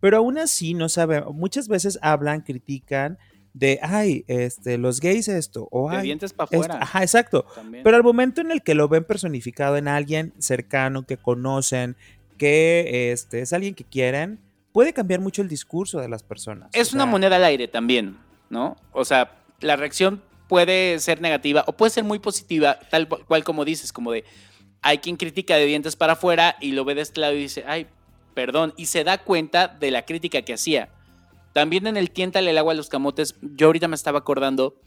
Pero 0.00 0.16
aún 0.16 0.36
así 0.36 0.74
no 0.74 0.88
sabe, 0.88 1.22
muchas 1.32 1.68
veces 1.68 1.96
hablan, 2.02 2.40
critican 2.40 3.18
de, 3.54 3.78
ay, 3.82 4.24
este, 4.28 4.78
los 4.78 5.00
gays 5.00 5.28
esto, 5.28 5.68
o 5.70 5.90
de 5.90 5.96
ay, 5.98 6.02
dientes 6.04 6.32
para 6.32 6.46
esto". 6.46 6.58
afuera. 6.58 6.78
ajá, 6.82 7.02
exacto. 7.02 7.44
también. 7.54 7.84
Pero 7.84 7.96
al 7.96 8.02
momento 8.02 8.40
en 8.40 8.50
el 8.50 8.62
que 8.62 8.74
lo 8.74 8.88
ven 8.88 9.04
personificado 9.04 9.76
en 9.76 9.88
alguien 9.88 10.32
cercano, 10.38 11.06
que 11.06 11.16
conocen, 11.16 11.96
que 12.36 13.10
este, 13.12 13.40
es 13.40 13.52
alguien 13.52 13.74
que 13.74 13.84
quieren, 13.84 14.38
puede 14.72 14.92
cambiar 14.92 15.20
mucho 15.20 15.42
el 15.42 15.48
discurso 15.48 16.00
de 16.00 16.08
las 16.08 16.22
personas. 16.22 16.70
Es 16.72 16.92
O 16.92 16.96
una 16.96 17.06
moneda 17.06 17.36
al 17.36 17.44
aire 17.44 17.68
también, 17.68 18.16
¿no? 18.50 18.76
O 18.92 19.04
sea, 19.04 19.42
la 19.60 19.76
reacción 19.76 20.22
puede 20.48 20.98
ser 21.00 21.20
negativa 21.20 21.64
o 21.66 21.72
puede 21.72 21.90
ser 21.90 22.04
muy 22.04 22.18
positiva, 22.18 22.78
tal 22.90 23.08
cual 23.08 23.44
como 23.44 23.64
dices, 23.64 23.92
como 23.92 24.12
de, 24.12 24.24
hay 24.82 24.98
quien 24.98 25.16
critica 25.16 25.56
de 25.56 25.66
dientes 25.66 25.96
para 25.96 26.14
afuera 26.14 26.56
y 26.60 26.72
lo 26.72 26.84
ve 26.84 26.94
de 26.94 27.02
este 27.02 27.20
lado 27.20 27.34
y 27.34 27.40
dice, 27.40 27.64
ay, 27.66 27.86
perdón, 28.34 28.72
y 28.76 28.86
se 28.86 29.04
da 29.04 29.18
cuenta 29.18 29.68
de 29.68 29.90
la 29.90 30.04
crítica 30.04 30.42
que 30.42 30.54
hacía. 30.54 30.90
También 31.52 31.86
en 31.86 31.96
el 31.96 32.10
tiéntale 32.10 32.50
el 32.50 32.58
agua 32.58 32.72
a 32.72 32.76
los 32.76 32.88
camotes, 32.88 33.36
yo 33.40 33.66
ahorita 33.66 33.88
me 33.88 33.96
estaba 33.96 34.18
acordando 34.18 34.80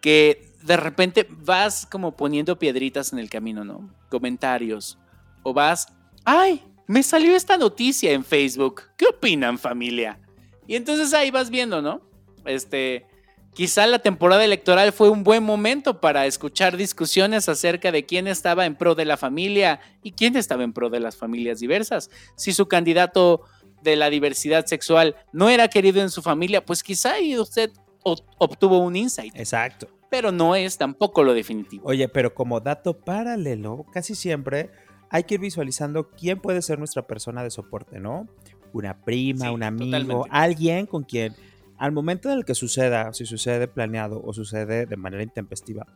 que 0.00 0.52
de 0.62 0.76
repente 0.76 1.26
vas 1.28 1.86
como 1.86 2.16
poniendo 2.16 2.58
piedritas 2.58 3.12
en 3.12 3.18
el 3.18 3.30
camino, 3.30 3.64
¿no? 3.64 3.88
Comentarios. 4.08 4.98
O 5.42 5.52
vas, 5.52 5.86
ay, 6.24 6.62
me 6.86 7.02
salió 7.02 7.36
esta 7.36 7.56
noticia 7.56 8.12
en 8.12 8.24
Facebook. 8.24 8.82
¿Qué 8.96 9.06
opinan 9.06 9.58
familia? 9.58 10.18
Y 10.66 10.74
entonces 10.76 11.14
ahí 11.14 11.30
vas 11.30 11.50
viendo, 11.50 11.80
¿no? 11.82 12.00
Este, 12.44 13.06
quizá 13.54 13.86
la 13.86 13.98
temporada 13.98 14.44
electoral 14.44 14.92
fue 14.92 15.10
un 15.10 15.24
buen 15.24 15.42
momento 15.42 16.00
para 16.00 16.26
escuchar 16.26 16.76
discusiones 16.76 17.48
acerca 17.48 17.92
de 17.92 18.06
quién 18.06 18.26
estaba 18.26 18.66
en 18.66 18.76
pro 18.76 18.94
de 18.94 19.04
la 19.04 19.16
familia 19.16 19.80
y 20.02 20.12
quién 20.12 20.36
estaba 20.36 20.64
en 20.64 20.72
pro 20.72 20.90
de 20.90 21.00
las 21.00 21.16
familias 21.16 21.60
diversas. 21.60 22.10
Si 22.36 22.52
su 22.52 22.68
candidato 22.68 23.42
de 23.82 23.96
la 23.96 24.10
diversidad 24.10 24.66
sexual 24.66 25.16
no 25.32 25.48
era 25.48 25.68
querido 25.68 26.00
en 26.00 26.10
su 26.10 26.22
familia, 26.22 26.64
pues 26.64 26.82
quizá 26.82 27.14
ahí 27.14 27.38
usted 27.38 27.70
obtuvo 28.02 28.78
un 28.78 28.96
insight, 28.96 29.34
Exacto. 29.36 29.88
pero 30.10 30.32
no 30.32 30.54
es 30.54 30.78
tampoco 30.78 31.22
lo 31.22 31.34
definitivo. 31.34 31.86
Oye, 31.88 32.08
pero 32.08 32.34
como 32.34 32.60
dato 32.60 32.98
paralelo, 32.98 33.84
casi 33.92 34.14
siempre 34.14 34.70
hay 35.10 35.24
que 35.24 35.34
ir 35.34 35.40
visualizando 35.40 36.10
quién 36.10 36.40
puede 36.40 36.62
ser 36.62 36.78
nuestra 36.78 37.06
persona 37.06 37.42
de 37.42 37.50
soporte, 37.50 37.98
¿no? 38.00 38.26
Una 38.72 39.00
prima, 39.02 39.46
Sí, 39.46 39.50
un 39.54 39.62
amigo, 39.62 39.86
totalmente. 39.98 40.28
alguien 40.30 40.86
con 40.86 41.04
quien 41.04 41.34
al 41.78 41.92
momento 41.92 42.30
en 42.30 42.38
el 42.38 42.44
que 42.44 42.54
suceda, 42.54 43.12
si 43.12 43.24
sucede 43.24 43.68
planeado 43.68 44.20
o 44.24 44.32
sucede 44.32 44.84
de 44.86 44.96
manera 44.96 45.22
intempestiva, 45.22 45.86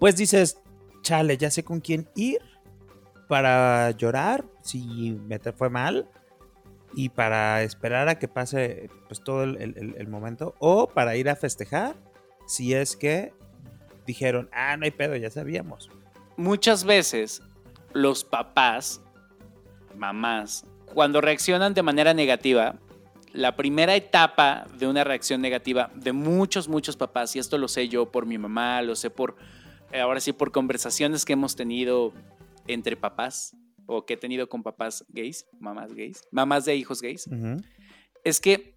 pues 0.00 0.16
dices, 0.16 0.58
chale, 1.02 1.36
ya 1.38 1.50
sé 1.50 1.62
con 1.64 1.80
quién 1.80 2.08
ir 2.16 2.40
para 3.28 3.90
llorar 3.92 4.44
si 4.62 5.18
me 5.26 5.38
te 5.38 5.52
fue 5.52 5.70
mal 5.70 6.08
y 6.96 7.10
para 7.10 7.62
esperar 7.62 8.08
a 8.08 8.18
que 8.18 8.26
pase 8.26 8.88
pues 9.06 9.22
todo 9.22 9.44
el, 9.44 9.56
el- 9.58 9.94
el- 9.96 10.08
momento 10.08 10.54
o 10.58 10.88
para 10.88 11.14
ir 11.14 11.28
a 11.28 11.36
festejar 11.36 11.94
si 12.48 12.74
es 12.74 12.96
que 12.96 13.32
dijeron, 14.06 14.48
ah, 14.52 14.76
no 14.76 14.84
hay 14.84 14.90
pedo, 14.90 15.14
ya 15.14 15.30
sabíamos. 15.30 15.90
muchas 16.36 16.84
veces 16.84 17.42
los 17.92 18.24
papás, 18.24 19.00
mamás, 19.94 20.64
cuando 20.94 21.20
reaccionan 21.20 21.74
de 21.74 21.82
manera 21.82 22.14
negativa, 22.14 22.76
la 23.32 23.56
primera 23.56 23.94
etapa 23.94 24.66
de 24.78 24.86
una 24.86 25.04
reacción 25.04 25.40
negativa 25.42 25.90
de 25.94 26.12
muchos, 26.12 26.68
muchos 26.68 26.96
papás, 26.96 27.36
y 27.36 27.38
esto 27.38 27.58
lo 27.58 27.68
sé 27.68 27.88
yo 27.88 28.10
por 28.10 28.24
mi 28.26 28.38
mamá, 28.38 28.80
lo 28.82 28.94
sé 28.96 29.10
por, 29.10 29.36
ahora 30.00 30.20
sí, 30.20 30.32
por 30.32 30.52
conversaciones 30.52 31.24
que 31.24 31.34
hemos 31.34 31.56
tenido 31.56 32.12
entre 32.66 32.96
papás 32.96 33.54
o 33.86 34.04
que 34.04 34.14
he 34.14 34.16
tenido 34.16 34.48
con 34.48 34.62
papás 34.62 35.04
gays, 35.08 35.46
mamás 35.58 35.94
gays, 35.94 36.22
mamás 36.30 36.64
de 36.64 36.76
hijos 36.76 37.00
gays, 37.00 37.28
es 38.24 38.40
que 38.40 38.74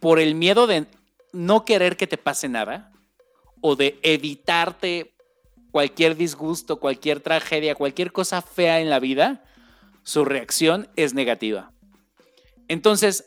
por 0.00 0.18
el 0.18 0.34
miedo 0.34 0.66
de 0.66 0.86
no 1.32 1.64
querer 1.64 1.96
que 1.96 2.06
te 2.06 2.16
pase 2.16 2.48
nada 2.48 2.92
o 3.60 3.76
de 3.76 3.98
evitarte 4.02 5.14
cualquier 5.70 6.16
disgusto, 6.16 6.80
cualquier 6.80 7.20
tragedia, 7.20 7.74
cualquier 7.74 8.12
cosa 8.12 8.42
fea 8.42 8.80
en 8.80 8.90
la 8.90 8.98
vida, 8.98 9.44
su 10.02 10.24
reacción 10.24 10.88
es 10.96 11.14
negativa. 11.14 11.72
Entonces, 12.68 13.26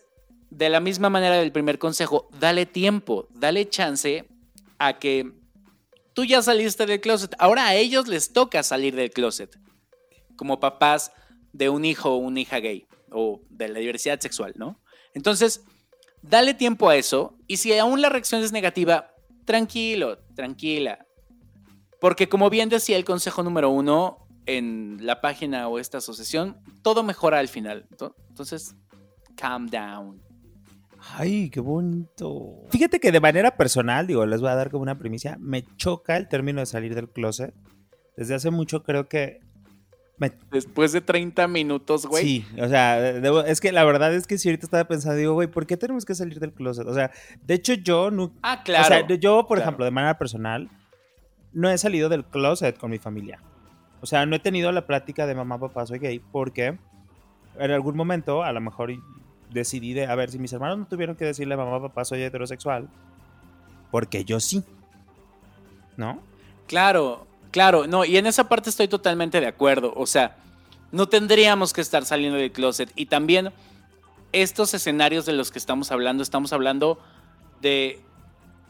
de 0.49 0.69
la 0.69 0.79
misma 0.79 1.09
manera 1.09 1.37
del 1.37 1.51
primer 1.51 1.79
consejo, 1.79 2.29
dale 2.39 2.65
tiempo, 2.65 3.27
dale 3.31 3.69
chance 3.69 4.25
a 4.77 4.99
que 4.99 5.31
tú 6.13 6.25
ya 6.25 6.41
saliste 6.41 6.85
del 6.85 7.01
closet. 7.01 7.35
Ahora 7.39 7.67
a 7.67 7.75
ellos 7.75 8.07
les 8.07 8.33
toca 8.33 8.63
salir 8.63 8.95
del 8.95 9.11
closet. 9.11 9.57
Como 10.35 10.59
papás 10.59 11.11
de 11.51 11.69
un 11.69 11.85
hijo 11.85 12.11
o 12.11 12.17
una 12.17 12.39
hija 12.39 12.59
gay 12.59 12.87
o 13.11 13.41
de 13.49 13.67
la 13.69 13.79
diversidad 13.79 14.19
sexual, 14.19 14.53
¿no? 14.57 14.79
Entonces, 15.13 15.63
dale 16.21 16.53
tiempo 16.53 16.89
a 16.89 16.95
eso 16.95 17.37
y 17.47 17.57
si 17.57 17.77
aún 17.77 18.01
la 18.01 18.09
reacción 18.09 18.41
es 18.41 18.51
negativa, 18.51 19.13
tranquilo, 19.45 20.17
tranquila. 20.35 21.05
Porque 21.99 22.27
como 22.27 22.49
bien 22.49 22.69
decía 22.69 22.97
el 22.97 23.05
consejo 23.05 23.43
número 23.43 23.69
uno 23.69 24.27
en 24.45 24.97
la 25.05 25.21
página 25.21 25.67
o 25.67 25.79
esta 25.79 25.99
asociación, 25.99 26.57
todo 26.81 27.03
mejora 27.03 27.39
al 27.39 27.47
final. 27.47 27.87
Entonces, 28.29 28.75
calm 29.35 29.67
down. 29.67 30.21
Ay, 31.15 31.49
qué 31.49 31.59
bonito. 31.59 32.65
Fíjate 32.69 32.99
que 32.99 33.11
de 33.11 33.19
manera 33.19 33.55
personal, 33.55 34.07
digo, 34.07 34.25
les 34.25 34.41
voy 34.41 34.49
a 34.49 34.55
dar 34.55 34.71
como 34.71 34.83
una 34.83 34.97
primicia, 34.97 35.37
me 35.39 35.63
choca 35.75 36.17
el 36.17 36.27
término 36.27 36.61
de 36.61 36.65
salir 36.65 36.95
del 36.95 37.09
closet. 37.09 37.53
Desde 38.15 38.35
hace 38.35 38.51
mucho 38.51 38.83
creo 38.83 39.07
que 39.07 39.39
Después 40.51 40.93
de 40.93 41.01
30 41.01 41.47
minutos, 41.47 42.05
güey. 42.05 42.23
Sí, 42.23 42.45
o 42.61 42.67
sea, 42.69 42.97
debo- 43.19 43.43
es 43.45 43.59
que 43.59 43.71
la 43.71 43.83
verdad 43.83 44.13
es 44.13 44.25
que 44.25 44.37
si 44.37 44.47
ahorita 44.47 44.65
estaba 44.67 44.85
pensando, 44.85 45.17
digo, 45.17 45.33
güey, 45.33 45.47
¿por 45.49 45.65
qué 45.65 45.75
tenemos 45.75 46.05
que 46.05 46.15
salir 46.15 46.39
del 46.39 46.53
closet? 46.53 46.87
O 46.87 46.93
sea, 46.93 47.11
de 47.45 47.53
hecho 47.55 47.73
yo 47.73 48.09
no... 48.09 48.31
Ah, 48.41 48.61
claro. 48.63 48.83
O 48.85 48.87
sea, 48.87 49.07
yo, 49.17 49.39
por 49.47 49.57
claro. 49.57 49.61
ejemplo, 49.63 49.85
de 49.85 49.91
manera 49.91 50.17
personal, 50.17 50.69
no 51.51 51.69
he 51.69 51.77
salido 51.77 52.07
del 52.09 52.23
closet 52.23 52.77
con 52.77 52.91
mi 52.91 52.99
familia. 52.99 53.39
O 53.99 54.05
sea, 54.05 54.25
no 54.25 54.35
he 54.35 54.39
tenido 54.39 54.71
la 54.71 54.85
plática 54.85 55.25
de 55.27 55.35
mamá, 55.35 55.59
papá, 55.59 55.85
soy 55.85 55.99
gay, 55.99 56.19
porque 56.19 56.77
en 57.59 57.71
algún 57.71 57.95
momento, 57.97 58.43
a 58.43 58.51
lo 58.53 58.61
mejor 58.61 58.93
decidí 59.51 59.93
de, 59.93 60.05
a 60.07 60.15
ver, 60.15 60.29
si 60.31 60.39
mis 60.39 60.53
hermanos 60.53 60.77
no 60.77 60.85
tuvieron 60.85 61.15
que 61.15 61.25
decirle 61.25 61.57
mamá, 61.57 61.81
papá, 61.81 62.05
soy 62.05 62.21
heterosexual, 62.21 62.87
porque 63.91 64.23
yo 64.25 64.39
sí. 64.39 64.63
¿No? 65.97 66.19
Claro, 66.67 67.27
claro, 67.53 67.87
no, 67.87 68.03
y 68.03 68.17
en 68.17 68.25
esa 68.25 68.49
parte 68.49 68.69
estoy 68.69 68.87
totalmente 68.87 69.39
de 69.39 69.47
acuerdo. 69.47 69.93
O 69.95 70.07
sea, 70.07 70.35
no 70.91 71.07
tendríamos 71.07 71.71
que 71.71 71.81
estar 71.81 72.03
saliendo 72.03 72.37
del 72.37 72.51
closet. 72.51 72.91
Y 72.95 73.05
también 73.05 73.53
estos 74.31 74.73
escenarios 74.73 75.25
de 75.25 75.33
los 75.33 75.51
que 75.51 75.59
estamos 75.59 75.91
hablando, 75.91 76.23
estamos 76.23 76.51
hablando 76.51 76.99
de... 77.61 78.01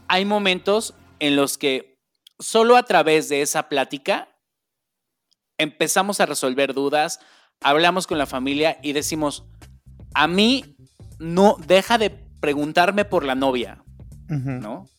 Hay 0.09 0.25
momentos 0.25 0.93
en 1.19 1.37
los 1.37 1.57
que 1.57 1.97
solo 2.39 2.75
a 2.75 2.83
través 2.83 3.29
de 3.29 3.41
esa 3.41 3.69
plática 3.69 4.27
empezamos 5.57 6.19
a 6.19 6.25
resolver 6.25 6.73
dudas, 6.73 7.21
hablamos 7.61 8.05
con 8.05 8.17
la 8.17 8.25
familia 8.25 8.77
y 8.83 8.91
decimos, 8.91 9.45
a 10.13 10.27
mí 10.27 10.75
no 11.19 11.55
deja 11.65 11.97
de 11.97 12.09
preguntarme 12.09 13.05
por 13.05 13.23
la 13.23 13.35
novia, 13.35 13.81
¿no? 14.27 14.89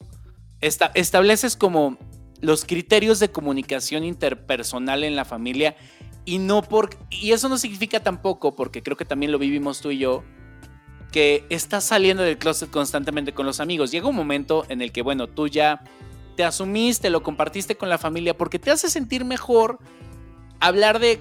estableces 0.60 1.56
como 1.56 1.98
los 2.44 2.66
criterios 2.66 3.20
de 3.20 3.30
comunicación 3.30 4.04
interpersonal 4.04 5.02
en 5.02 5.16
la 5.16 5.24
familia 5.24 5.76
y 6.26 6.38
no 6.38 6.62
por 6.62 6.90
y 7.08 7.32
eso 7.32 7.48
no 7.48 7.56
significa 7.56 8.00
tampoco 8.00 8.54
porque 8.54 8.82
creo 8.82 8.98
que 8.98 9.06
también 9.06 9.32
lo 9.32 9.38
vivimos 9.38 9.80
tú 9.80 9.90
y 9.90 9.98
yo 9.98 10.24
que 11.10 11.46
estás 11.48 11.84
saliendo 11.84 12.22
del 12.22 12.36
closet 12.36 12.70
constantemente 12.70 13.32
con 13.32 13.46
los 13.46 13.60
amigos. 13.60 13.92
Llega 13.92 14.08
un 14.08 14.16
momento 14.16 14.66
en 14.68 14.82
el 14.82 14.92
que 14.92 15.00
bueno, 15.00 15.26
tú 15.26 15.48
ya 15.48 15.84
te 16.36 16.44
asumiste, 16.44 17.08
lo 17.08 17.22
compartiste 17.22 17.76
con 17.76 17.88
la 17.88 17.96
familia 17.96 18.36
porque 18.36 18.58
te 18.58 18.70
hace 18.70 18.90
sentir 18.90 19.24
mejor 19.24 19.78
hablar 20.60 20.98
de 20.98 21.20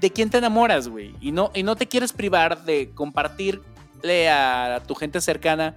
de 0.00 0.10
quién 0.10 0.30
te 0.30 0.38
enamoras, 0.38 0.88
güey, 0.88 1.14
y 1.20 1.30
no 1.30 1.52
y 1.54 1.62
no 1.62 1.76
te 1.76 1.86
quieres 1.86 2.12
privar 2.12 2.64
de 2.64 2.90
compartirle 2.94 4.28
a 4.28 4.82
tu 4.86 4.96
gente 4.96 5.20
cercana 5.20 5.76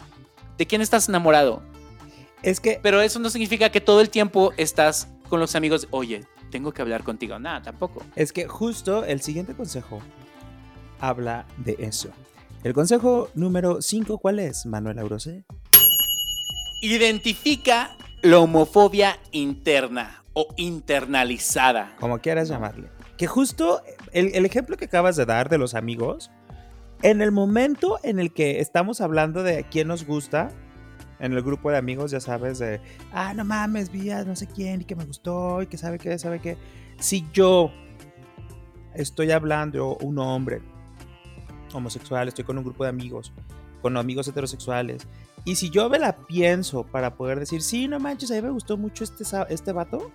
de 0.57 0.65
quién 0.65 0.81
estás 0.81 1.07
enamorado. 1.07 1.70
Es 2.43 2.59
que. 2.59 2.79
Pero 2.81 3.01
eso 3.01 3.19
no 3.19 3.29
significa 3.29 3.69
que 3.69 3.81
todo 3.81 4.01
el 4.01 4.09
tiempo 4.09 4.51
estás 4.57 5.07
con 5.29 5.39
los 5.39 5.55
amigos. 5.55 5.87
Oye, 5.91 6.25
tengo 6.51 6.71
que 6.71 6.81
hablar 6.81 7.03
contigo. 7.03 7.39
Nada, 7.39 7.61
tampoco. 7.61 8.03
Es 8.15 8.33
que 8.33 8.47
justo 8.47 9.05
el 9.05 9.21
siguiente 9.21 9.53
consejo 9.53 10.01
habla 10.99 11.45
de 11.57 11.75
eso. 11.79 12.09
El 12.63 12.73
consejo 12.73 13.29
número 13.33 13.81
5, 13.81 14.19
¿cuál 14.19 14.39
es, 14.39 14.67
Manuel 14.67 14.99
Aurose? 14.99 15.45
Identifica 16.83 17.97
la 18.21 18.39
homofobia 18.39 19.17
interna 19.31 20.23
o 20.33 20.47
internalizada. 20.57 21.95
Como 21.99 22.19
quieras 22.19 22.49
llamarle. 22.49 22.89
Que 23.17 23.25
justo 23.25 23.81
el, 24.13 24.35
el 24.35 24.45
ejemplo 24.45 24.77
que 24.77 24.85
acabas 24.85 25.15
de 25.15 25.25
dar 25.25 25.49
de 25.49 25.57
los 25.57 25.73
amigos, 25.73 26.31
en 27.01 27.21
el 27.21 27.31
momento 27.31 27.97
en 28.03 28.19
el 28.19 28.31
que 28.31 28.59
estamos 28.59 29.01
hablando 29.01 29.41
de 29.41 29.63
quién 29.63 29.87
nos 29.87 30.05
gusta, 30.05 30.51
en 31.21 31.33
el 31.33 31.41
grupo 31.43 31.69
de 31.69 31.77
amigos, 31.77 32.09
ya 32.09 32.19
sabes, 32.19 32.57
de, 32.57 32.81
ah, 33.13 33.33
no 33.35 33.45
mames, 33.45 33.91
vi 33.91 34.09
a 34.09 34.23
no 34.25 34.35
sé 34.35 34.47
quién 34.47 34.81
y 34.81 34.85
que 34.85 34.95
me 34.95 35.05
gustó 35.05 35.61
y 35.61 35.67
que 35.67 35.77
sabe 35.77 35.99
qué, 35.99 36.17
sabe 36.17 36.41
qué. 36.41 36.57
Si 36.99 37.25
yo 37.31 37.71
estoy 38.95 39.29
hablando, 39.31 39.97
un 39.97 40.17
hombre 40.17 40.61
homosexual, 41.73 42.27
estoy 42.27 42.43
con 42.43 42.57
un 42.57 42.63
grupo 42.63 42.83
de 42.83 42.89
amigos, 42.89 43.31
con 43.83 43.95
amigos 43.97 44.27
heterosexuales, 44.27 45.07
y 45.45 45.55
si 45.55 45.69
yo 45.69 45.89
me 45.89 45.99
la 45.99 46.17
pienso 46.17 46.87
para 46.87 47.15
poder 47.15 47.39
decir, 47.39 47.61
sí, 47.61 47.87
no 47.87 47.99
manches, 47.99 48.31
a 48.31 48.33
mí 48.33 48.41
me 48.41 48.49
gustó 48.49 48.75
mucho 48.75 49.03
este, 49.03 49.23
este 49.49 49.71
vato, 49.71 50.11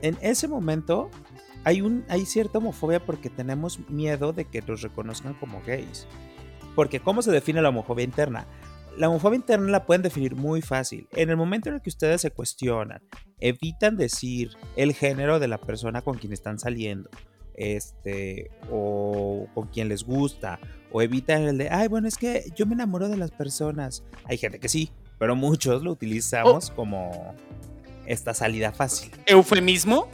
en 0.00 0.18
ese 0.20 0.48
momento 0.48 1.10
hay, 1.62 1.80
un, 1.80 2.04
hay 2.08 2.26
cierta 2.26 2.58
homofobia 2.58 2.98
porque 2.98 3.30
tenemos 3.30 3.78
miedo 3.88 4.32
de 4.32 4.46
que 4.46 4.62
los 4.62 4.82
reconozcan 4.82 5.34
como 5.34 5.62
gays. 5.64 6.08
Porque 6.74 6.98
¿cómo 6.98 7.22
se 7.22 7.30
define 7.30 7.62
la 7.62 7.68
homofobia 7.68 8.04
interna? 8.04 8.46
La 8.96 9.08
homofobia 9.08 9.36
interna 9.36 9.70
la 9.70 9.86
pueden 9.86 10.02
definir 10.02 10.36
muy 10.36 10.62
fácil. 10.62 11.08
En 11.12 11.30
el 11.30 11.36
momento 11.36 11.68
en 11.68 11.76
el 11.76 11.82
que 11.82 11.90
ustedes 11.90 12.20
se 12.20 12.30
cuestionan, 12.30 13.02
evitan 13.40 13.96
decir 13.96 14.56
el 14.76 14.94
género 14.94 15.40
de 15.40 15.48
la 15.48 15.58
persona 15.58 16.02
con 16.02 16.16
quien 16.16 16.32
están 16.32 16.58
saliendo, 16.58 17.10
este, 17.54 18.50
o 18.70 19.46
con 19.54 19.68
quien 19.68 19.88
les 19.88 20.04
gusta, 20.04 20.60
o 20.92 21.02
evitan 21.02 21.42
el 21.42 21.58
de, 21.58 21.70
ay, 21.70 21.88
bueno, 21.88 22.06
es 22.06 22.16
que 22.16 22.44
yo 22.54 22.66
me 22.66 22.74
enamoro 22.74 23.08
de 23.08 23.16
las 23.16 23.32
personas. 23.32 24.04
Hay 24.26 24.38
gente 24.38 24.60
que 24.60 24.68
sí, 24.68 24.90
pero 25.18 25.34
muchos 25.34 25.82
lo 25.82 25.90
utilizamos 25.90 26.70
oh. 26.70 26.74
como 26.76 27.34
esta 28.06 28.32
salida 28.32 28.72
fácil. 28.72 29.10
¿Eufemismo? 29.26 30.08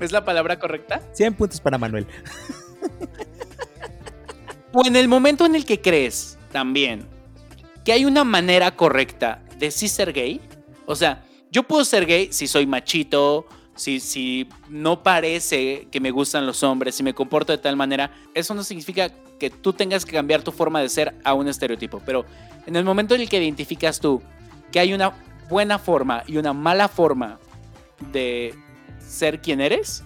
¿Es 0.00 0.10
la 0.10 0.24
palabra 0.24 0.58
correcta? 0.58 1.02
100 1.12 1.34
puntos 1.34 1.60
para 1.60 1.76
Manuel. 1.76 2.06
o 4.72 4.86
en 4.86 4.96
el 4.96 5.06
momento 5.06 5.44
en 5.44 5.54
el 5.54 5.64
que 5.66 5.80
crees 5.80 6.38
también 6.50 7.06
que 7.84 7.92
hay 7.92 8.04
una 8.04 8.24
manera 8.24 8.76
correcta 8.76 9.42
de 9.58 9.70
sí 9.70 9.88
ser 9.88 10.12
gay. 10.12 10.40
O 10.86 10.94
sea, 10.94 11.24
yo 11.50 11.62
puedo 11.62 11.84
ser 11.84 12.06
gay 12.06 12.28
si 12.32 12.46
soy 12.46 12.66
machito, 12.66 13.46
si, 13.74 14.00
si 14.00 14.48
no 14.68 15.02
parece 15.02 15.88
que 15.90 16.00
me 16.00 16.10
gustan 16.10 16.46
los 16.46 16.62
hombres, 16.62 16.94
si 16.94 17.02
me 17.02 17.14
comporto 17.14 17.52
de 17.52 17.58
tal 17.58 17.76
manera. 17.76 18.10
Eso 18.34 18.54
no 18.54 18.64
significa 18.64 19.10
que 19.38 19.50
tú 19.50 19.72
tengas 19.72 20.04
que 20.04 20.12
cambiar 20.12 20.42
tu 20.42 20.52
forma 20.52 20.80
de 20.80 20.88
ser 20.88 21.14
a 21.24 21.34
un 21.34 21.48
estereotipo. 21.48 22.00
Pero 22.04 22.24
en 22.66 22.76
el 22.76 22.84
momento 22.84 23.14
en 23.14 23.22
el 23.22 23.28
que 23.28 23.42
identificas 23.42 24.00
tú 24.00 24.22
que 24.70 24.80
hay 24.80 24.94
una 24.94 25.12
buena 25.48 25.78
forma 25.78 26.22
y 26.26 26.38
una 26.38 26.52
mala 26.52 26.88
forma 26.88 27.38
de 28.12 28.54
ser 28.98 29.40
quien 29.40 29.60
eres, 29.60 30.04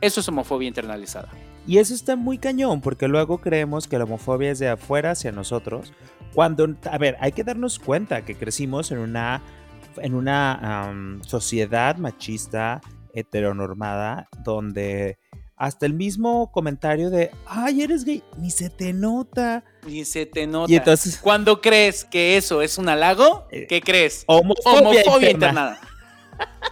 eso 0.00 0.20
es 0.20 0.28
homofobia 0.28 0.68
internalizada. 0.68 1.28
Y 1.66 1.78
eso 1.78 1.94
está 1.94 2.14
muy 2.14 2.36
cañón, 2.36 2.82
porque 2.82 3.08
luego 3.08 3.38
creemos 3.38 3.88
que 3.88 3.96
la 3.96 4.04
homofobia 4.04 4.50
es 4.50 4.58
de 4.58 4.68
afuera 4.68 5.12
hacia 5.12 5.32
nosotros, 5.32 5.94
cuando, 6.34 6.74
a 6.90 6.98
ver, 6.98 7.16
hay 7.20 7.32
que 7.32 7.44
darnos 7.44 7.78
cuenta 7.78 8.24
que 8.24 8.34
crecimos 8.34 8.90
en 8.90 8.98
una, 8.98 9.42
en 9.98 10.14
una 10.14 11.20
sociedad 11.24 11.96
machista, 11.96 12.80
heteronormada, 13.14 14.28
donde 14.44 15.18
hasta 15.56 15.86
el 15.86 15.94
mismo 15.94 16.50
comentario 16.50 17.10
de, 17.10 17.30
ay, 17.46 17.82
eres 17.82 18.04
gay, 18.04 18.22
ni 18.36 18.50
se 18.50 18.70
te 18.70 18.92
nota. 18.92 19.64
Ni 19.86 20.04
se 20.04 20.26
te 20.26 20.46
nota. 20.46 20.72
Y 20.72 20.76
entonces, 20.76 21.18
cuando 21.18 21.60
crees 21.60 22.04
que 22.04 22.36
eso 22.36 22.60
es 22.60 22.76
un 22.76 22.88
halago, 22.88 23.46
eh, 23.52 23.66
¿qué 23.68 23.80
crees? 23.80 24.24
Homofobia, 24.26 24.80
homofobia 24.80 25.30
internada. 25.30 25.80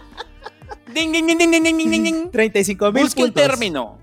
ding, 0.93 1.11
ding, 1.13 1.25
ding, 1.25 1.37
ding, 1.37 1.51
ding, 1.63 1.77
ding, 1.77 2.03
ding. 2.03 2.31
35 2.31 2.91
mil 2.91 3.03
Busque 3.03 3.21
el 3.21 3.31
término. 3.31 3.99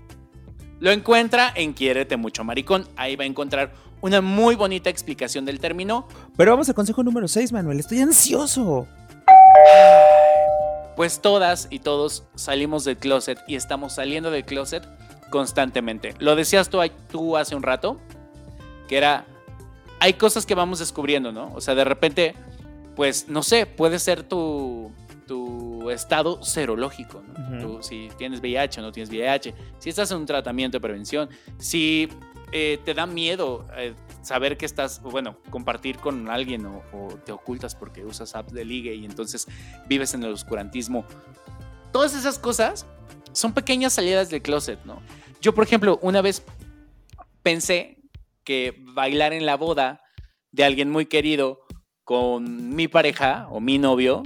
Lo 0.79 0.89
encuentra 0.89 1.53
en 1.55 1.73
Quiérete 1.73 2.17
mucho, 2.17 2.43
maricón. 2.43 2.87
Ahí 2.95 3.15
va 3.15 3.23
a 3.23 3.27
encontrar 3.27 3.71
una 4.01 4.21
muy 4.21 4.55
bonita 4.55 4.89
explicación 4.89 5.45
del 5.45 5.59
término. 5.59 6.07
Pero 6.35 6.51
vamos 6.51 6.67
al 6.69 6.75
consejo 6.75 7.03
número 7.03 7.27
6, 7.27 7.51
Manuel. 7.53 7.79
Estoy 7.79 7.99
ansioso. 7.99 8.87
Pues 10.95 11.21
todas 11.21 11.67
y 11.69 11.79
todos 11.79 12.25
salimos 12.35 12.83
del 12.83 12.97
closet 12.97 13.39
y 13.47 13.55
estamos 13.55 13.93
saliendo 13.93 14.29
del 14.29 14.43
closet 14.43 14.87
constantemente. 15.29 16.13
Lo 16.19 16.35
decías 16.35 16.69
tú, 16.69 16.79
tú 17.09 17.37
hace 17.37 17.55
un 17.55 17.63
rato, 17.63 17.99
que 18.87 18.97
era, 18.97 19.25
hay 19.99 20.13
cosas 20.13 20.45
que 20.45 20.53
vamos 20.53 20.79
descubriendo, 20.79 21.31
¿no? 21.31 21.51
O 21.55 21.61
sea, 21.61 21.75
de 21.75 21.85
repente, 21.85 22.35
pues, 22.95 23.29
no 23.29 23.41
sé, 23.41 23.65
puede 23.65 23.97
ser 23.99 24.23
tu, 24.23 24.91
tu 25.25 25.89
estado 25.89 26.43
serológico, 26.43 27.23
¿no? 27.49 27.81
si 27.81 28.09
tienes 28.17 28.41
VIH 28.41 28.81
o 28.81 28.83
no 28.83 28.91
tienes 28.91 29.09
VIH, 29.09 29.55
si 29.79 29.89
estás 29.89 30.11
en 30.11 30.17
un 30.17 30.25
tratamiento 30.25 30.75
de 30.75 30.81
prevención, 30.81 31.29
si 31.57 32.09
eh, 32.51 32.79
te 32.83 32.93
da 32.93 33.05
miedo 33.05 33.65
eh, 33.75 33.93
saber 34.21 34.57
que 34.57 34.65
estás, 34.65 35.01
bueno, 35.01 35.37
compartir 35.49 35.97
con 35.97 36.29
alguien 36.29 36.65
o, 36.65 36.81
te 37.25 37.31
ocultas 37.31 37.75
porque 37.75 38.05
usas 38.05 38.35
apps 38.35 38.53
de 38.53 38.65
ligue 38.65 38.93
y 38.93 39.05
entonces 39.05 39.47
vives 39.87 40.13
en 40.13 40.23
el 40.23 40.33
oscurantismo. 40.33 41.05
Todas 41.91 42.13
esas 42.13 42.39
cosas 42.39 42.85
son 43.31 43.53
pequeñas 43.53 43.93
salidas 43.93 44.29
del 44.29 44.41
closet, 44.41 44.83
¿no? 44.85 45.01
Yo, 45.41 45.53
por 45.53 45.63
ejemplo, 45.63 45.99
una 46.01 46.21
vez 46.21 46.43
pensé 47.41 47.97
que 48.43 48.75
bailar 48.93 49.33
en 49.33 49.45
la 49.45 49.55
boda 49.55 50.01
de 50.51 50.63
alguien 50.63 50.89
muy 50.89 51.05
querido 51.05 51.61
con 52.03 52.75
mi 52.75 52.87
pareja 52.87 53.47
o 53.49 53.59
mi 53.59 53.77
novio 53.77 54.23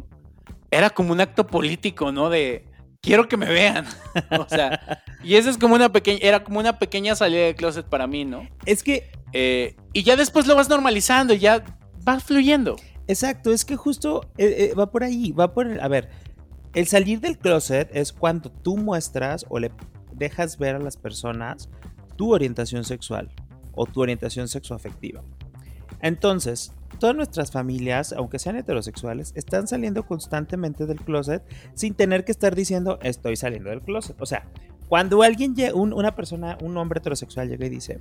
era 0.71 0.89
como 0.89 1.13
un 1.13 1.21
acto 1.21 1.47
político, 1.47 2.11
¿no? 2.11 2.29
De, 2.29 2.65
quiero 3.05 3.27
que 3.27 3.37
me 3.37 3.45
vean. 3.45 3.85
o 4.39 4.49
sea, 4.49 5.03
y 5.23 5.35
eso 5.35 5.49
es 5.49 5.57
como 5.57 5.75
una 5.75 5.91
pequeña, 5.91 6.19
era 6.21 6.43
como 6.43 6.59
una 6.59 6.79
pequeña 6.79 7.15
salida 7.15 7.45
de 7.45 7.55
closet 7.55 7.85
para 7.85 8.07
mí, 8.07 8.25
¿no? 8.25 8.47
Es 8.65 8.83
que... 8.83 9.11
Eh, 9.37 9.75
y 9.91 10.03
ya 10.03 10.15
después 10.15 10.47
lo 10.47 10.55
vas 10.55 10.69
normalizando 10.69 11.33
y 11.33 11.39
ya 11.39 11.63
vas 12.03 12.23
fluyendo. 12.23 12.77
Exacto, 13.07 13.51
es 13.51 13.65
que 13.65 13.75
justo 13.75 14.21
eh, 14.37 14.71
eh, 14.71 14.73
va 14.73 14.91
por 14.91 15.03
ahí, 15.03 15.31
va 15.31 15.53
por... 15.53 15.79
a 15.79 15.87
ver, 15.87 16.09
el 16.73 16.87
salir 16.87 17.19
del 17.19 17.37
closet 17.37 17.89
es 17.93 18.13
cuando 18.13 18.49
tú 18.49 18.77
muestras 18.77 19.45
o 19.49 19.59
le 19.59 19.71
dejas 20.13 20.57
ver 20.57 20.75
a 20.75 20.79
las 20.79 20.97
personas 20.97 21.69
tu 22.15 22.33
orientación 22.33 22.83
sexual 22.85 23.29
o 23.73 23.85
tu 23.85 24.01
orientación 24.01 24.47
sexoafectiva. 24.47 25.21
Entonces, 26.01 26.73
todas 26.99 27.15
nuestras 27.15 27.51
familias, 27.51 28.13
aunque 28.13 28.39
sean 28.39 28.55
heterosexuales, 28.55 29.33
están 29.35 29.67
saliendo 29.67 30.05
constantemente 30.05 30.85
del 30.85 31.01
closet 31.01 31.43
sin 31.73 31.93
tener 31.93 32.25
que 32.25 32.31
estar 32.31 32.55
diciendo 32.55 32.99
estoy 33.01 33.35
saliendo 33.35 33.69
del 33.69 33.81
closet. 33.81 34.19
O 34.21 34.25
sea, 34.25 34.45
cuando 34.87 35.23
alguien, 35.23 35.55
una 35.73 36.15
persona, 36.15 36.57
un 36.61 36.77
hombre 36.77 36.99
heterosexual 36.99 37.49
llega 37.49 37.65
y 37.65 37.69
dice, 37.69 37.99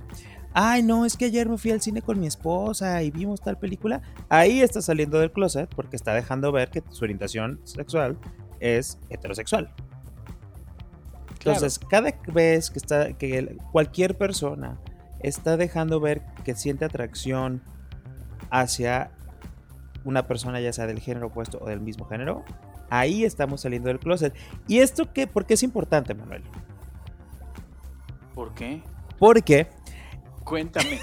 ay 0.53 0.83
no, 0.83 1.05
es 1.05 1.17
que 1.17 1.25
ayer 1.25 1.49
me 1.49 1.57
fui 1.57 1.71
al 1.71 1.81
cine 1.81 2.01
con 2.01 2.19
mi 2.19 2.27
esposa 2.27 3.01
y 3.01 3.09
vimos 3.09 3.41
tal 3.41 3.57
película, 3.57 4.01
ahí 4.29 4.61
está 4.61 4.81
saliendo 4.81 5.19
del 5.19 5.31
closet 5.31 5.73
porque 5.73 5.95
está 5.95 6.13
dejando 6.13 6.51
ver 6.51 6.69
que 6.69 6.83
su 6.89 7.03
orientación 7.03 7.59
sexual 7.63 8.17
es 8.59 8.99
heterosexual. 9.09 9.73
Entonces, 11.39 11.79
cada 11.79 12.11
vez 12.27 12.71
que 12.71 12.79
está, 12.79 13.13
que 13.13 13.57
cualquier 13.71 14.17
persona 14.17 14.79
está 15.21 15.57
dejando 15.57 15.99
ver 15.99 16.21
que 16.43 16.55
siente 16.55 16.85
atracción 16.85 17.61
hacia 18.49 19.11
una 20.03 20.27
persona, 20.27 20.59
ya 20.59 20.71
sea 20.73 20.87
del 20.87 20.99
género 20.99 21.27
opuesto 21.27 21.57
o 21.61 21.67
del 21.67 21.81
mismo 21.81 22.05
género, 22.05 22.43
ahí 22.89 23.23
estamos 23.25 23.61
saliendo 23.61 23.87
del 23.89 23.99
closet. 23.99 24.33
¿Y 24.67 24.79
esto 24.79 25.11
qué? 25.13 25.25
¿Por 25.27 25.45
qué 25.45 25.55
es 25.55 25.63
importante, 25.63 26.13
Manuel? 26.13 26.43
¿Por 28.33 28.53
qué? 28.53 28.83
Porque 29.19 29.67
Cuéntame. 30.43 30.99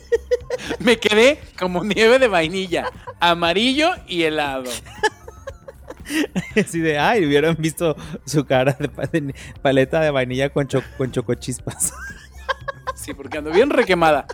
Me 0.78 0.98
quedé 0.98 1.40
como 1.58 1.82
nieve 1.82 2.18
de 2.20 2.28
vainilla, 2.28 2.90
amarillo 3.18 3.90
y 4.06 4.22
helado. 4.22 4.70
así 6.56 6.80
de, 6.80 6.98
ay, 6.98 7.24
hubieran 7.26 7.56
visto 7.58 7.96
su 8.24 8.44
cara 8.44 8.76
de, 8.78 8.88
pa- 8.88 9.06
de 9.06 9.34
paleta 9.62 10.00
de 10.00 10.10
vainilla 10.10 10.50
con, 10.50 10.68
cho- 10.68 10.82
con 10.96 11.10
chocochispas. 11.10 11.92
Sí, 12.94 13.14
porque 13.14 13.38
ando 13.38 13.50
bien 13.50 13.70
requemada. 13.70 14.26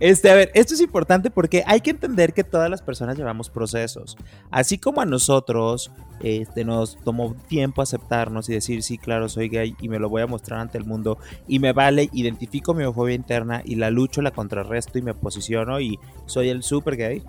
Este, 0.00 0.30
a 0.30 0.34
ver, 0.34 0.50
esto 0.54 0.74
es 0.74 0.80
importante 0.80 1.30
porque 1.30 1.62
hay 1.66 1.80
que 1.80 1.90
entender 1.90 2.32
que 2.32 2.44
todas 2.44 2.70
las 2.70 2.82
personas 2.82 3.18
llevamos 3.18 3.50
procesos. 3.50 4.16
Así 4.50 4.78
como 4.78 5.00
a 5.00 5.04
nosotros 5.04 5.90
este, 6.20 6.64
nos 6.64 6.96
tomó 7.04 7.34
tiempo 7.48 7.82
aceptarnos 7.82 8.48
y 8.48 8.54
decir, 8.54 8.82
sí, 8.82 8.98
claro, 8.98 9.28
soy 9.28 9.48
gay 9.48 9.76
y 9.80 9.88
me 9.88 9.98
lo 9.98 10.08
voy 10.08 10.22
a 10.22 10.26
mostrar 10.26 10.60
ante 10.60 10.78
el 10.78 10.84
mundo 10.84 11.18
y 11.46 11.58
me 11.58 11.72
vale, 11.72 12.08
identifico 12.12 12.74
mi 12.74 12.84
homofobia 12.84 13.14
interna 13.14 13.62
y 13.64 13.74
la 13.74 13.90
lucho, 13.90 14.22
la 14.22 14.30
contrarresto 14.30 14.98
y 14.98 15.02
me 15.02 15.14
posiciono 15.14 15.80
y 15.80 15.98
soy 16.26 16.48
el 16.48 16.62
super 16.62 16.96
gay. 16.96 17.22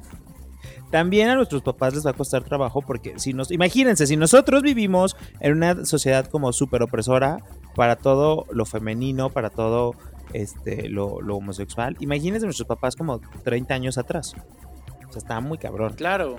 También 0.92 1.30
a 1.30 1.36
nuestros 1.36 1.62
papás 1.62 1.94
les 1.94 2.06
va 2.06 2.12
a 2.12 2.14
costar 2.14 2.44
trabajo 2.44 2.82
porque 2.82 3.20
si 3.20 3.34
nos, 3.34 3.52
imagínense, 3.52 4.08
si 4.08 4.18
nosotros 4.18 4.64
vivimos 4.64 5.16
en 5.40 5.54
una 5.54 5.86
sociedad 5.86 6.26
como 6.26 6.52
súper 6.52 6.82
opresora 6.82 7.44
para 7.76 7.96
todo 7.96 8.48
lo 8.52 8.66
femenino, 8.66 9.30
para 9.30 9.52
todo 9.52 9.94
este, 10.34 10.90
lo, 10.90 11.16
homosexual. 11.16 11.96
Imagínense 12.00 12.46
nuestros 12.46 12.68
papás 12.68 12.96
como 12.96 13.20
30 13.20 13.74
años 13.74 13.98
atrás. 13.98 14.34
O 15.08 15.12
sea, 15.12 15.20
está 15.20 15.40
muy 15.40 15.58
cabrón. 15.58 15.94
Claro. 15.94 16.38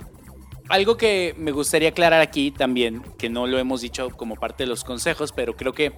Algo 0.69 0.97
que 0.97 1.35
me 1.37 1.51
gustaría 1.51 1.89
aclarar 1.89 2.21
aquí 2.21 2.53
también, 2.53 3.03
que 3.19 3.29
no 3.29 3.47
lo 3.47 3.59
hemos 3.59 3.81
dicho 3.81 4.11
como 4.11 4.37
parte 4.37 4.63
de 4.63 4.69
los 4.69 4.85
consejos, 4.85 5.33
pero 5.33 5.57
creo 5.57 5.73
que 5.73 5.93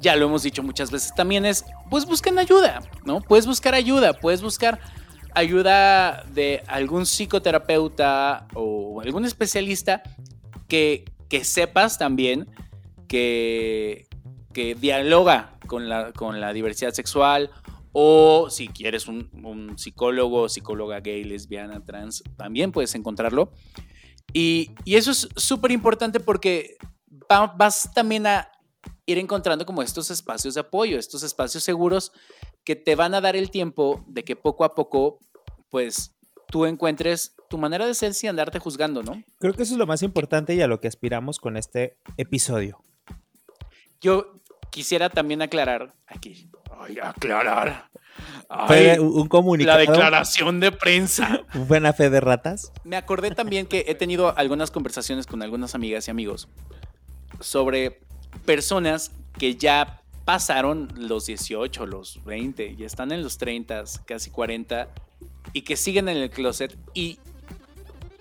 ya 0.00 0.14
lo 0.16 0.26
hemos 0.26 0.42
dicho 0.42 0.62
muchas 0.62 0.90
veces 0.90 1.14
también 1.14 1.46
es, 1.46 1.64
pues 1.88 2.04
busquen 2.04 2.38
ayuda, 2.38 2.82
¿no? 3.06 3.22
Puedes 3.22 3.46
buscar 3.46 3.74
ayuda, 3.74 4.12
puedes 4.12 4.42
buscar 4.42 4.80
ayuda 5.34 6.24
de 6.34 6.62
algún 6.66 7.06
psicoterapeuta 7.06 8.48
o 8.54 9.00
algún 9.00 9.24
especialista 9.24 10.02
que, 10.68 11.06
que 11.30 11.44
sepas 11.44 11.98
también 11.98 12.48
que, 13.08 14.06
que 14.56 14.74
dialoga 14.74 15.58
con 15.66 15.86
la, 15.90 16.12
con 16.12 16.40
la 16.40 16.54
diversidad 16.54 16.94
sexual 16.94 17.50
o 17.92 18.48
si 18.48 18.68
quieres 18.68 19.06
un, 19.06 19.28
un 19.44 19.76
psicólogo, 19.76 20.48
psicóloga 20.48 21.00
gay, 21.00 21.24
lesbiana, 21.24 21.84
trans, 21.84 22.22
también 22.38 22.72
puedes 22.72 22.94
encontrarlo. 22.94 23.52
Y, 24.32 24.70
y 24.86 24.94
eso 24.96 25.10
es 25.10 25.28
súper 25.36 25.72
importante 25.72 26.20
porque 26.20 26.76
va- 27.30 27.52
vas 27.54 27.90
también 27.92 28.26
a 28.26 28.48
ir 29.04 29.18
encontrando 29.18 29.66
como 29.66 29.82
estos 29.82 30.10
espacios 30.10 30.54
de 30.54 30.60
apoyo, 30.62 30.98
estos 30.98 31.22
espacios 31.22 31.62
seguros 31.62 32.12
que 32.64 32.76
te 32.76 32.94
van 32.96 33.14
a 33.14 33.20
dar 33.20 33.36
el 33.36 33.50
tiempo 33.50 34.02
de 34.08 34.24
que 34.24 34.36
poco 34.36 34.64
a 34.64 34.74
poco, 34.74 35.18
pues, 35.68 36.16
tú 36.48 36.64
encuentres 36.64 37.34
tu 37.50 37.58
manera 37.58 37.86
de 37.86 37.92
ser 37.92 38.14
sin 38.14 38.30
andarte 38.30 38.58
juzgando, 38.58 39.02
¿no? 39.02 39.22
Creo 39.38 39.52
que 39.52 39.64
eso 39.64 39.74
es 39.74 39.78
lo 39.78 39.86
más 39.86 40.02
importante 40.02 40.54
y 40.54 40.62
a 40.62 40.66
lo 40.66 40.80
que 40.80 40.88
aspiramos 40.88 41.38
con 41.40 41.58
este 41.58 41.98
episodio. 42.16 42.82
Yo 44.00 44.32
quisiera 44.76 45.08
también 45.08 45.40
aclarar 45.40 45.94
aquí. 46.06 46.50
Ay, 46.78 46.98
aclarar. 47.02 47.88
Ay, 48.50 48.98
un 48.98 49.22
la 49.22 49.28
comunicado. 49.30 49.78
declaración 49.78 50.60
de 50.60 50.70
prensa. 50.70 51.40
Buena 51.54 51.94
fe 51.94 52.10
de 52.10 52.20
ratas. 52.20 52.72
Me 52.84 52.96
acordé 52.98 53.30
también 53.30 53.66
que 53.66 53.86
he 53.88 53.94
tenido 53.94 54.36
algunas 54.36 54.70
conversaciones 54.70 55.26
con 55.26 55.42
algunas 55.42 55.74
amigas 55.74 56.08
y 56.08 56.10
amigos 56.10 56.50
sobre 57.40 58.00
personas 58.44 59.12
que 59.38 59.56
ya 59.56 60.02
pasaron 60.26 60.92
los 60.94 61.24
18, 61.24 61.86
los 61.86 62.22
20 62.26 62.74
y 62.78 62.84
están 62.84 63.12
en 63.12 63.22
los 63.22 63.38
30, 63.38 63.82
casi 64.04 64.30
40 64.30 64.88
y 65.54 65.62
que 65.62 65.76
siguen 65.76 66.10
en 66.10 66.18
el 66.18 66.28
closet 66.28 66.76
y 66.92 67.18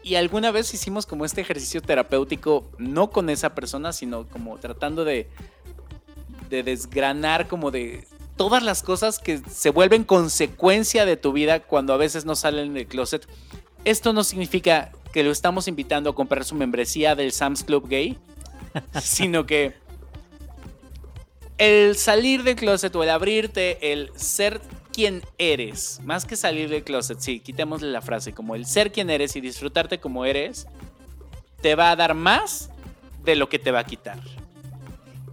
y 0.04 0.15
alguna 0.15 0.52
vez 0.52 0.72
hicimos 0.72 1.08
como 1.08 1.26
este 1.26 1.41
ejercicio 1.41 1.82
terapéutico 1.82 2.70
no 2.78 3.10
con 3.10 3.32
esa 3.32 3.56
persona, 3.56 3.91
sino 3.91 4.28
como 4.28 4.60
tratando 4.60 5.04
de 5.04 5.28
de 6.49 6.63
desgranar 6.63 7.47
como 7.47 7.71
de 7.71 8.08
todas 8.38 8.63
las 8.63 8.84
cosas 8.84 9.19
que 9.19 9.39
se 9.49 9.69
vuelven 9.69 10.03
consecuencia 10.03 11.05
de 11.05 11.17
tu 11.17 11.31
vida 11.31 11.62
cuando 11.62 11.93
a 11.93 11.97
veces 11.97 12.25
no 12.25 12.36
salen 12.36 12.73
del 12.73 12.88
closet. 12.88 13.27
Esto 13.86 14.13
no 14.13 14.23
significa 14.23 14.91
que 15.13 15.23
lo 15.23 15.31
estamos 15.31 15.67
invitando 15.67 16.10
a 16.10 16.15
comprar 16.15 16.43
su 16.43 16.55
membresía 16.55 17.15
del 17.15 17.31
Sam's 17.31 17.63
Club 17.63 17.88
Gay, 17.88 18.17
sino 19.01 19.45
que 19.45 19.73
el 21.58 21.95
salir 21.95 22.43
del 22.43 22.55
closet 22.55 22.93
o 22.95 23.03
el 23.03 23.10
abrirte, 23.10 23.93
el 23.93 24.12
ser 24.15 24.62
quien 24.91 25.23
eres, 25.38 25.99
más 26.03 26.25
que 26.25 26.36
salir 26.36 26.69
del 26.69 26.84
closet, 26.84 27.19
sí, 27.19 27.39
quitémosle 27.39 27.91
la 27.91 28.01
frase, 28.01 28.34
como 28.34 28.55
el 28.55 28.65
ser 28.65 28.91
quien 28.91 29.10
eres 29.10 29.36
y 29.36 29.41
disfrutarte 29.41 29.99
como 29.99 30.25
eres, 30.25 30.67
te 31.62 31.75
va 31.75 31.91
a 31.91 31.95
dar 31.95 32.13
más 32.13 32.69
de 33.23 33.36
lo 33.36 33.49
que 33.49 33.60
te 33.60 33.71
va 33.71 33.79
a 33.79 33.86
quitar. 33.86 34.19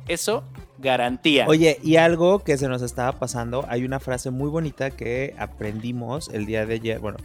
Eso, 0.09 0.45
garantía. 0.83 1.47
Oye, 1.47 1.79
y 1.83 1.97
algo 1.97 2.41
que 2.41 2.59
se 2.59 2.69
nos 2.69 2.83
estaba 2.83 3.19
pasando, 3.19 3.65
hay 3.69 3.85
una 3.85 4.01
frase 4.01 4.31
muy 4.31 4.51
bonita 4.51 4.91
que 4.91 5.35
aprendimos 5.39 6.29
el 6.29 6.45
día 6.45 6.67
de 6.67 6.75
ayer, 6.75 6.99
bueno, 6.99 7.19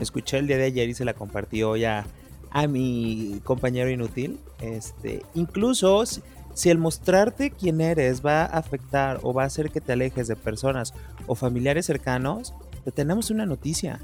escuché 0.00 0.38
el 0.38 0.46
día 0.46 0.58
de 0.58 0.64
ayer 0.64 0.88
y 0.88 0.94
se 0.94 1.04
la 1.04 1.14
compartí 1.14 1.62
hoy 1.62 1.84
a, 1.84 2.04
a 2.50 2.66
mi 2.66 3.40
compañero 3.44 3.88
inútil. 3.88 4.40
Este, 4.60 5.22
incluso 5.34 6.04
si, 6.04 6.20
si 6.52 6.70
el 6.70 6.78
mostrarte 6.78 7.50
quién 7.50 7.80
eres 7.80 8.24
va 8.24 8.42
a 8.42 8.58
afectar 8.58 9.20
o 9.22 9.32
va 9.32 9.44
a 9.44 9.46
hacer 9.46 9.70
que 9.70 9.80
te 9.80 9.92
alejes 9.92 10.28
de 10.28 10.36
personas 10.36 10.92
o 11.26 11.34
familiares 11.34 11.86
cercanos, 11.86 12.52
te 12.84 12.92
tenemos 12.92 13.30
una 13.30 13.46
noticia. 13.46 14.00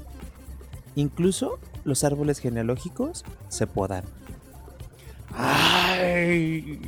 Incluso 0.95 1.59
los 1.83 2.03
árboles 2.03 2.39
genealógicos 2.39 3.23
se 3.49 3.67
podan. 3.67 4.03
Ay, 5.33 6.81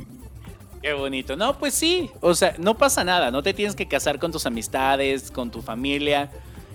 qué 0.84 0.92
bonito. 0.92 1.34
No, 1.34 1.58
pues 1.58 1.72
sí. 1.72 2.10
O 2.20 2.34
sea, 2.34 2.54
no 2.58 2.76
pasa 2.76 3.04
nada. 3.04 3.30
No 3.30 3.42
te 3.42 3.54
tienes 3.54 3.74
que 3.74 3.88
casar 3.88 4.18
con 4.18 4.30
tus 4.30 4.44
amistades, 4.44 5.30
con 5.30 5.50
tu 5.50 5.62
familia. 5.62 6.30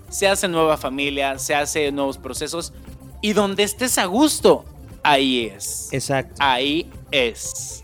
Se 0.09 0.27
hace 0.27 0.47
nueva 0.47 0.77
familia, 0.77 1.37
se 1.37 1.53
hace 1.53 1.91
nuevos 1.91 2.17
procesos. 2.17 2.73
Y 3.21 3.33
donde 3.33 3.61
estés 3.61 3.99
a 3.99 4.05
gusto, 4.05 4.65
ahí 5.03 5.45
es. 5.45 5.89
Exacto. 5.93 6.35
Ahí 6.39 6.89
es. 7.11 7.83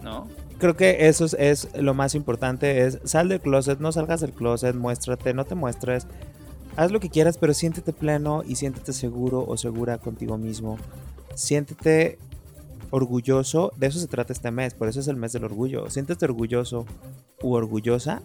¿No? 0.00 0.28
creo 0.58 0.76
que 0.76 1.08
eso 1.08 1.24
es, 1.26 1.34
es 1.34 1.68
lo 1.74 1.92
más 1.92 2.14
importante, 2.14 2.86
es 2.86 2.98
sal 3.04 3.28
del 3.28 3.40
closet, 3.40 3.80
no 3.80 3.92
salgas 3.92 4.20
del 4.22 4.32
closet, 4.32 4.74
muéstrate, 4.74 5.34
no 5.34 5.44
te 5.44 5.54
muestres, 5.54 6.06
haz 6.76 6.90
lo 6.90 7.00
que 7.00 7.10
quieras, 7.10 7.36
pero 7.36 7.52
siéntete 7.52 7.92
pleno 7.92 8.42
y 8.46 8.54
siéntete 8.54 8.94
seguro 8.94 9.44
o 9.46 9.58
segura 9.58 9.98
contigo 9.98 10.38
mismo. 10.38 10.78
Siéntete 11.34 12.18
orgulloso, 12.90 13.72
de 13.76 13.86
eso 13.86 13.98
se 13.98 14.06
trata 14.06 14.32
este 14.32 14.50
mes, 14.50 14.74
por 14.74 14.88
eso 14.88 15.00
es 15.00 15.08
el 15.08 15.16
mes 15.16 15.32
del 15.32 15.44
orgullo. 15.44 15.90
Siéntete 15.90 16.24
orgulloso 16.24 16.86
u 17.42 17.54
orgullosa 17.54 18.22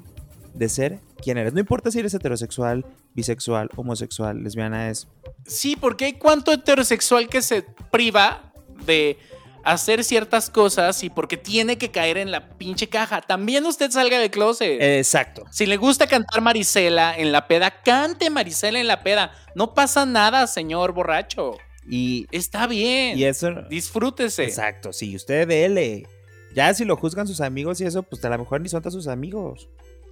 de 0.54 0.70
ser 0.70 1.00
quien 1.22 1.38
eres. 1.38 1.54
No 1.54 1.60
importa 1.60 1.92
si 1.92 2.00
eres 2.00 2.14
heterosexual, 2.14 2.86
bisexual, 3.14 3.70
homosexual, 3.76 4.44
lesbiana, 4.44 4.90
es 4.90 5.08
Sí, 5.46 5.76
porque 5.76 6.06
hay 6.06 6.14
cuánto 6.14 6.52
heterosexual 6.52 7.30
que 7.30 7.42
se 7.42 7.64
priva 7.92 8.52
de 8.86 9.18
hacer 9.64 10.04
ciertas 10.04 10.50
cosas 10.50 11.04
y 11.04 11.10
porque 11.10 11.38
tiene 11.38 11.78
que 11.78 11.92
caer 11.92 12.18
en 12.18 12.32
la 12.32 12.50
pinche 12.58 12.88
caja. 12.88 13.22
También 13.22 13.66
usted 13.66 13.92
salga 13.92 14.20
del 14.20 14.32
closet. 14.32 14.82
Exacto. 14.82 15.44
Si 15.52 15.66
le 15.66 15.78
gusta 15.78 16.08
cantar 16.08 16.42
Marisela 16.42 17.16
en 17.18 17.32
la 17.32 17.48
peda, 17.48 17.82
cante 17.84 18.30
Marisela 18.30 18.80
en 18.80 18.88
la 18.88 19.04
peda. 19.04 19.32
No 19.56 19.74
pasa 19.74 20.06
nada, 20.06 20.48
señor 20.48 20.94
borracho. 20.94 21.58
Y, 21.88 22.28
Está 22.32 22.68
bien. 22.68 23.18
y 23.18 23.24
eso... 23.24 23.52
Disfrútese. 23.70 24.44
Exacto, 24.44 24.94
sí, 24.94 25.16
usted 25.16 25.48
dele. 25.48 26.08
Ya 26.54 26.74
si 26.74 26.86
lo 26.86 26.96
juzgan 26.98 27.28
sus 27.28 27.42
amigos 27.42 27.80
y 27.82 27.86
eso, 27.86 28.04
pues 28.04 28.24
a 28.26 28.30
lo 28.30 28.40
mejor 28.40 28.62
ni 28.62 28.70
son 28.70 28.82
tan 28.82 28.92
sus 28.92 29.08
amigos. 29.08 29.70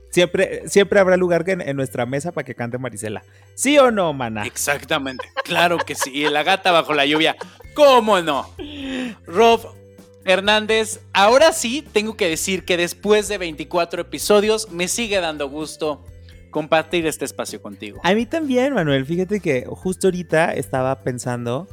Siempre, 0.09 0.67
siempre 0.69 0.99
habrá 0.99 1.17
lugar 1.17 1.43
en 1.47 1.75
nuestra 1.75 2.05
mesa 2.05 2.31
para 2.31 2.45
que 2.45 2.55
cante 2.55 2.77
Marisela. 2.77 3.23
¿Sí 3.55 3.77
o 3.77 3.91
no, 3.91 4.13
mana? 4.13 4.45
Exactamente. 4.45 5.25
Claro 5.43 5.77
que 5.77 5.95
sí. 5.95 6.11
Y 6.13 6.29
la 6.29 6.43
gata 6.43 6.71
bajo 6.71 6.93
la 6.93 7.05
lluvia. 7.05 7.35
¿Cómo 7.73 8.19
no? 8.21 8.49
Rob 9.25 9.75
Hernández, 10.25 10.99
ahora 11.13 11.53
sí 11.53 11.85
tengo 11.93 12.17
que 12.17 12.27
decir 12.27 12.65
que 12.65 12.77
después 12.77 13.27
de 13.27 13.37
24 13.37 14.01
episodios 14.01 14.69
me 14.71 14.87
sigue 14.87 15.19
dando 15.19 15.49
gusto 15.49 16.03
compartir 16.51 17.05
este 17.07 17.25
espacio 17.25 17.61
contigo. 17.61 17.99
A 18.03 18.13
mí 18.13 18.25
también, 18.25 18.73
Manuel. 18.73 19.05
Fíjate 19.05 19.39
que 19.39 19.65
justo 19.67 20.07
ahorita 20.07 20.53
estaba 20.53 21.03
pensando 21.03 21.67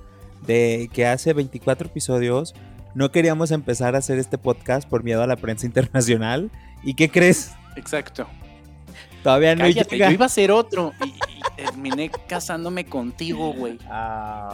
de 0.46 0.90
que 0.92 1.06
hace 1.06 1.32
24 1.32 1.88
episodios 1.88 2.54
no 2.94 3.10
queríamos 3.10 3.50
empezar 3.50 3.94
a 3.94 3.98
hacer 3.98 4.18
este 4.18 4.38
podcast 4.38 4.88
por 4.88 5.02
miedo 5.02 5.22
a 5.22 5.26
la 5.26 5.36
prensa 5.36 5.66
internacional 5.66 6.50
¿Y 6.84 6.94
qué 6.94 7.10
crees? 7.10 7.52
Exacto. 7.76 8.26
Todavía 9.22 9.54
no 9.56 9.62
Cállate, 9.64 9.96
llega. 9.96 10.08
yo 10.08 10.12
iba 10.12 10.26
a 10.26 10.28
ser 10.28 10.50
otro 10.50 10.92
y, 11.02 11.08
y 11.08 11.40
terminé 11.56 12.10
casándome 12.28 12.84
contigo, 12.84 13.54
güey. 13.54 13.78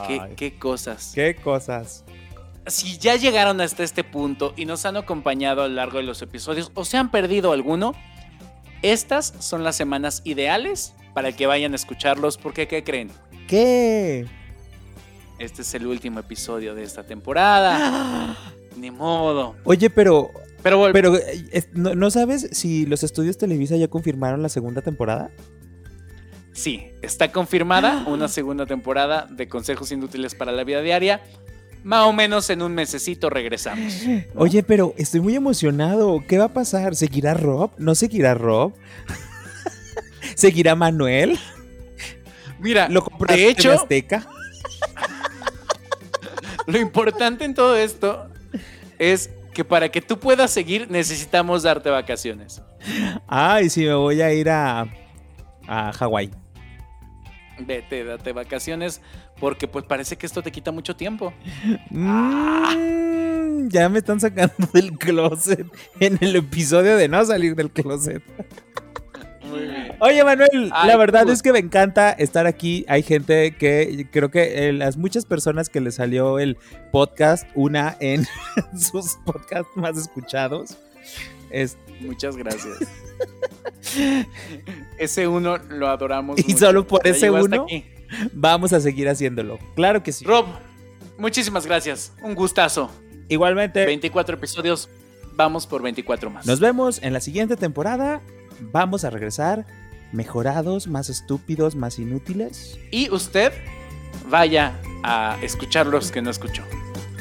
¿Qué, 0.06 0.20
qué 0.36 0.58
cosas. 0.58 1.10
qué 1.14 1.34
cosas. 1.34 2.04
Si 2.66 2.98
ya 2.98 3.16
llegaron 3.16 3.60
hasta 3.60 3.82
este 3.82 4.04
punto 4.04 4.54
y 4.56 4.64
nos 4.64 4.86
han 4.86 4.96
acompañado 4.96 5.62
a 5.62 5.68
lo 5.68 5.74
largo 5.74 5.98
de 5.98 6.04
los 6.04 6.22
episodios 6.22 6.70
o 6.74 6.84
se 6.84 6.98
han 6.98 7.10
perdido 7.10 7.52
alguno, 7.52 7.94
estas 8.82 9.34
son 9.40 9.64
las 9.64 9.76
semanas 9.76 10.22
ideales 10.24 10.94
para 11.14 11.32
que 11.32 11.46
vayan 11.46 11.72
a 11.72 11.76
escucharlos 11.76 12.38
porque 12.38 12.68
¿qué 12.68 12.82
creen? 12.84 13.10
¿Qué? 13.46 14.26
Este 15.38 15.62
es 15.62 15.74
el 15.74 15.86
último 15.86 16.20
episodio 16.20 16.74
de 16.74 16.82
esta 16.82 17.04
temporada. 17.04 18.36
Ni 18.76 18.90
modo. 18.90 19.56
Oye, 19.64 19.90
pero, 19.90 20.30
Pero, 20.62 20.90
pero 20.92 21.16
eh, 21.16 21.64
¿no, 21.72 21.94
no 21.94 22.10
sabes 22.10 22.48
si 22.52 22.86
los 22.86 23.02
estudios 23.02 23.38
Televisa 23.38 23.76
ya 23.76 23.88
confirmaron 23.88 24.42
la 24.42 24.48
segunda 24.48 24.82
temporada? 24.82 25.30
sí, 26.52 26.88
está 27.00 27.32
confirmada 27.32 28.04
una 28.06 28.28
segunda 28.28 28.66
temporada 28.66 29.26
de 29.30 29.48
Consejos 29.48 29.90
Inútiles 29.92 30.34
para 30.34 30.52
la 30.52 30.62
Vida 30.64 30.82
Diaria. 30.82 31.22
Más 31.82 32.06
o 32.06 32.12
menos 32.12 32.50
en 32.50 32.62
un 32.62 32.74
mesecito 32.74 33.30
regresamos. 33.30 34.02
¿no? 34.06 34.22
Oye, 34.40 34.62
pero 34.62 34.94
estoy 34.98 35.20
muy 35.20 35.34
emocionado. 35.34 36.22
¿Qué 36.28 36.38
va 36.38 36.44
a 36.46 36.52
pasar? 36.52 36.94
¿Seguirá 36.94 37.34
Rob? 37.34 37.70
¿No 37.78 37.94
seguirá 37.94 38.34
Rob? 38.34 38.74
¿Seguirá 40.34 40.74
Manuel? 40.74 41.38
mira, 42.58 42.88
¿Lo 42.88 43.06
de 43.28 43.34
en 43.34 43.50
hecho, 43.50 43.72
Azteca? 43.72 44.26
Lo 46.66 46.78
importante 46.78 47.44
en 47.44 47.54
todo 47.54 47.76
esto 47.76 48.28
es 48.98 49.30
que 49.54 49.64
para 49.64 49.88
que 49.88 50.00
tú 50.00 50.18
puedas 50.18 50.50
seguir 50.50 50.90
necesitamos 50.90 51.62
darte 51.62 51.90
vacaciones. 51.90 52.62
Ay, 53.26 53.70
sí, 53.70 53.84
me 53.84 53.94
voy 53.94 54.20
a 54.20 54.32
ir 54.32 54.48
a, 54.50 54.86
a 55.66 55.92
Hawái. 55.92 56.30
Vete, 57.58 58.04
date 58.04 58.32
vacaciones 58.32 59.00
porque 59.40 59.66
pues 59.66 59.84
parece 59.86 60.16
que 60.16 60.26
esto 60.26 60.42
te 60.42 60.52
quita 60.52 60.70
mucho 60.70 60.94
tiempo. 60.94 61.32
Mm, 61.90 63.68
ya 63.68 63.88
me 63.88 63.98
están 63.98 64.20
sacando 64.20 64.54
del 64.72 64.92
closet 64.98 65.66
en 65.98 66.18
el 66.20 66.36
episodio 66.36 66.96
de 66.96 67.08
no 67.08 67.24
salir 67.24 67.54
del 67.56 67.70
closet. 67.70 68.22
Muy 69.48 69.60
bien. 69.62 69.96
Oye, 70.00 70.22
Manuel, 70.22 70.70
Ay, 70.72 70.88
la 70.88 70.96
verdad 70.96 71.22
pues. 71.24 71.34
es 71.38 71.42
que 71.42 71.52
me 71.52 71.58
encanta 71.58 72.12
estar 72.12 72.46
aquí. 72.46 72.84
Hay 72.88 73.02
gente 73.02 73.56
que 73.56 74.06
creo 74.12 74.30
que 74.30 74.68
eh, 74.68 74.72
las 74.72 74.96
muchas 74.96 75.24
personas 75.26 75.68
que 75.68 75.80
le 75.80 75.90
salió 75.90 76.38
el 76.38 76.56
podcast, 76.92 77.48
una 77.54 77.96
en 78.00 78.26
sus 78.78 79.16
podcasts 79.24 79.70
más 79.74 79.98
escuchados. 79.98 80.76
Es- 81.50 81.76
Muchas 82.00 82.36
gracias. 82.36 82.78
ese 84.98 85.26
uno 85.26 85.58
lo 85.68 85.88
adoramos. 85.88 86.38
Y 86.38 86.44
mucho. 86.52 86.58
solo 86.66 86.86
por 86.86 87.06
ese 87.06 87.30
uno. 87.30 87.64
aquí. 87.64 87.84
Vamos 88.32 88.72
a 88.72 88.80
seguir 88.80 89.08
haciéndolo. 89.08 89.58
Claro 89.74 90.02
que 90.02 90.12
sí. 90.12 90.24
Rob, 90.24 90.46
muchísimas 91.18 91.66
gracias. 91.66 92.12
Un 92.22 92.34
gustazo. 92.34 92.90
Igualmente, 93.28 93.84
24 93.86 94.36
episodios. 94.36 94.88
Vamos 95.34 95.66
por 95.66 95.82
24 95.82 96.30
más. 96.30 96.46
nos 96.46 96.60
vemos 96.60 97.00
en 97.02 97.12
la 97.12 97.20
siguiente 97.20 97.56
temporada. 97.56 98.20
Vamos 98.72 99.04
a 99.04 99.10
regresar 99.10 99.64
mejorados, 100.12 100.86
más 100.86 101.08
estúpidos, 101.08 101.76
más 101.76 101.98
inútiles. 101.98 102.78
Y 102.90 103.10
usted 103.10 103.52
vaya 104.28 104.78
a 105.02 105.38
escuchar 105.42 105.86
los 105.86 106.10
que 106.10 106.20
no 106.20 106.30
escuchó. 106.30 106.62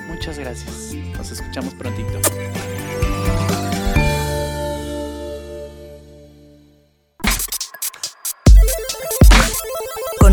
Muchas 0.08 0.40
gracias. 0.40 0.96
Nos 1.16 1.32
escuchamos 1.32 1.74
prontito. 1.76 2.20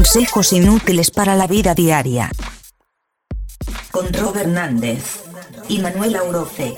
Consejos 0.06 0.52
inútiles 0.52 1.10
para 1.10 1.34
la 1.34 1.48
vida 1.48 1.74
diaria. 1.74 2.30
Con 3.90 4.12
Rob 4.12 4.36
Hernández 4.36 5.24
y 5.68 5.80
Manuel 5.80 6.14
Auroce. 6.14 6.76